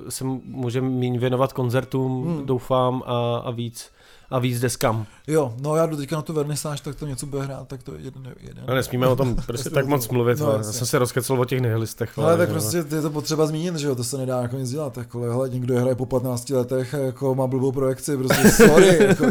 [0.08, 2.46] se můžeme méně věnovat koncertům, hmm.
[2.46, 3.90] doufám, a, a víc
[4.30, 5.06] a víc deskam.
[5.26, 7.94] Jo, no já jdu teďka na tu vernisáž, tak to něco bude hrát, tak to
[7.94, 8.34] je jeden.
[8.40, 8.64] jeden.
[8.68, 11.60] No nesmíme o tom prostě tak moc mluvit, no, já jsem se rozkecl o těch
[11.60, 12.18] nihilistech.
[12.18, 14.70] Ale, ale tak prostě je to potřeba zmínit, že jo, to se nedá jako nic
[14.70, 19.04] dělat, jako, hele, někdo hraje po 15 letech a jako má blbou projekci, prostě sorry.
[19.04, 19.26] jako,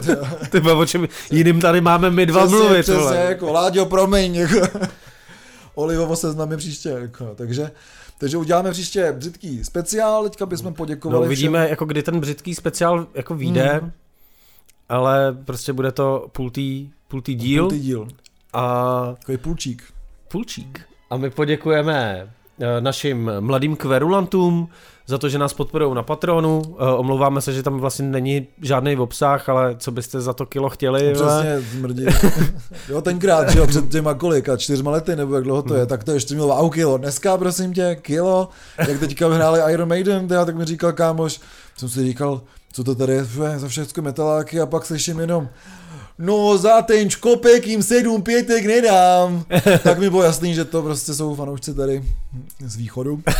[0.51, 2.81] Ty o čem jiným tady máme my dva přesně, mluvit.
[2.83, 3.15] Přesně, vole.
[3.15, 4.79] jako, Láďo, promiň, jako.
[5.75, 7.71] Olivovo seznamy příště, jako, takže
[8.17, 11.21] takže uděláme příště břitký speciál, teďka bychom poděkovali.
[11.21, 11.69] No, uvidíme, všem.
[11.69, 13.79] jako kdy ten břitký speciál jako vyjde.
[13.81, 13.91] Hmm
[14.89, 17.69] ale prostě bude to půl tý, půl díl.
[17.69, 18.07] Půl díl.
[18.53, 19.13] A...
[19.19, 19.83] Takový půlčík.
[20.27, 20.81] Půlčík.
[21.09, 22.29] A my poděkujeme
[22.59, 24.69] eh, našim mladým kverulantům
[25.07, 26.61] za to, že nás podporují na Patronu.
[26.79, 30.69] Eh, Omlouváme se, že tam vlastně není žádný obsah, ale co byste za to kilo
[30.69, 31.13] chtěli?
[31.13, 31.43] vole?
[31.43, 32.05] Přesně, zmrdí.
[32.89, 36.03] jo, tenkrát, že jo, před těma kolika, čtyřma lety, nebo jak dlouho to je, tak
[36.03, 36.97] to ještě mělo wow, kilo.
[36.97, 38.49] Dneska, prosím tě, kilo.
[38.87, 41.41] Jak teďka vyhráli Iron Maiden, teda, tak mi říkal kámoš,
[41.77, 42.41] jsem si říkal,
[42.75, 43.25] co to tady je
[43.57, 45.49] za všechno metaláky a pak slyším jenom
[46.19, 49.45] No za ten škopek jim sedm pětek nedám.
[49.83, 52.03] tak mi bylo jasný, že to prostě jsou fanoušci tady
[52.65, 53.21] z východu.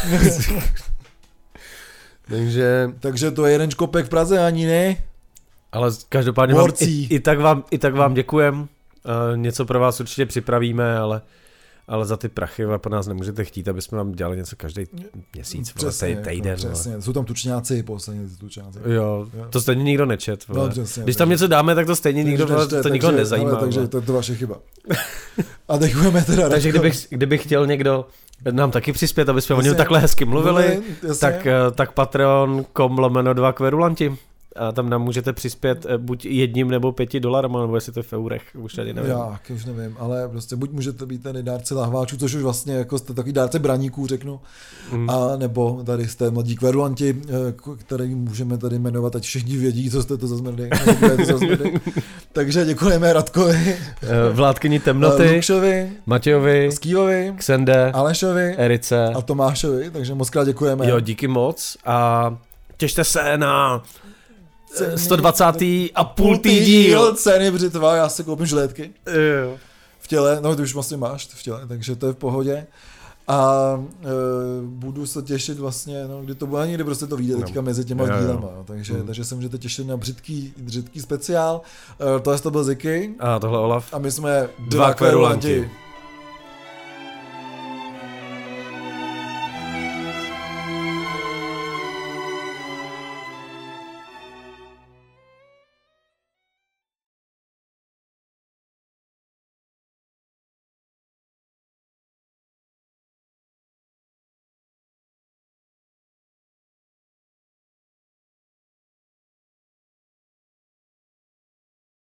[2.30, 4.98] Takže, Takže to je jeden škopek v Praze, ani ne.
[5.72, 8.60] ale každopádně vám, i, i, tak vám, i tak vám děkujem.
[8.60, 8.68] Uh,
[9.38, 11.22] něco pro vás určitě připravíme, ale
[11.88, 14.84] ale za ty prachy vole, po nás nemůžete chtít, aby jsme vám dělali něco každý
[15.34, 16.58] měsíc, vole, Přesně, tej, týden.
[16.60, 17.02] jako, přesně.
[17.02, 18.80] Jsou tam tučňáci, posledně ty tučňáci.
[18.80, 18.96] Vole.
[18.96, 19.46] Jo, Jo.
[19.50, 20.48] to stejně nikdo nečet.
[20.48, 20.64] Vole.
[20.66, 22.90] No, přesně, Když tam takže- něco dáme, tak to stejně nikdo, Takže vole, nečte, to
[22.90, 23.50] takže- nezajímá.
[23.52, 23.88] Ale, takže vole.
[23.90, 24.56] to, to vaše chyba.
[25.68, 26.50] A děkujeme teda.
[26.50, 28.06] takže kdybych, kdybych chtěl někdo
[28.52, 29.78] nám taky přispět, aby jsme o něm Jasně.
[29.78, 31.20] takhle hezky mluvili, jasně.
[31.20, 34.18] tak, eh, tak patreon.com lomeno dva kverulanti.
[34.56, 38.04] A tam nám můžete přispět eh, buď jedním nebo pěti dolarama, nebo jestli to je
[38.04, 39.12] v eurech, už tady nevím.
[39.12, 42.98] Já už nevím, ale prostě buď můžete být ten dárce lahváčů, což už vlastně jako
[43.00, 44.40] jste takový dárce braníků, řeknu,
[44.92, 45.10] Mm.
[45.10, 50.04] a nebo tady jste mladí kverulanti, eh, který můžeme tady jmenovat, ať všichni vědí, co
[50.04, 50.70] jste to za zmrdy.
[50.86, 51.74] nebo kdo je to za zmrdy.
[52.34, 59.06] Takže děkujeme Radkovi, Eh, Vládkyni temnoty, Lukšovi, Matějovi, Skývovi, Xende, Alešovi Erice.
[59.16, 60.90] a Tomášovi, takže moc krát děkujeme.
[60.90, 62.38] Jo, díky moc a
[62.78, 63.84] těšte se na
[64.96, 65.44] 120.
[65.96, 67.16] a půl díl.
[67.16, 68.92] Ceny břitva, já si koupím žlétky.
[69.44, 69.58] Jo.
[70.00, 72.68] v těle, no ty už vlastně máš v těle, takže to je v pohodě.
[73.28, 73.54] A
[74.04, 74.08] e,
[74.66, 77.42] budu se těšit vlastně, no, kdy to bude, někdy prostě to vyjde No.
[77.42, 79.06] teďka mezi těma Jo, dílama, jo, takže, Mm.
[79.06, 81.62] takže se můžete těšit na břitký, břitký speciál.
[82.18, 83.94] E, to je to byl Ziky A tohle Olaf.
[83.94, 85.70] a my jsme Dva kverulanti.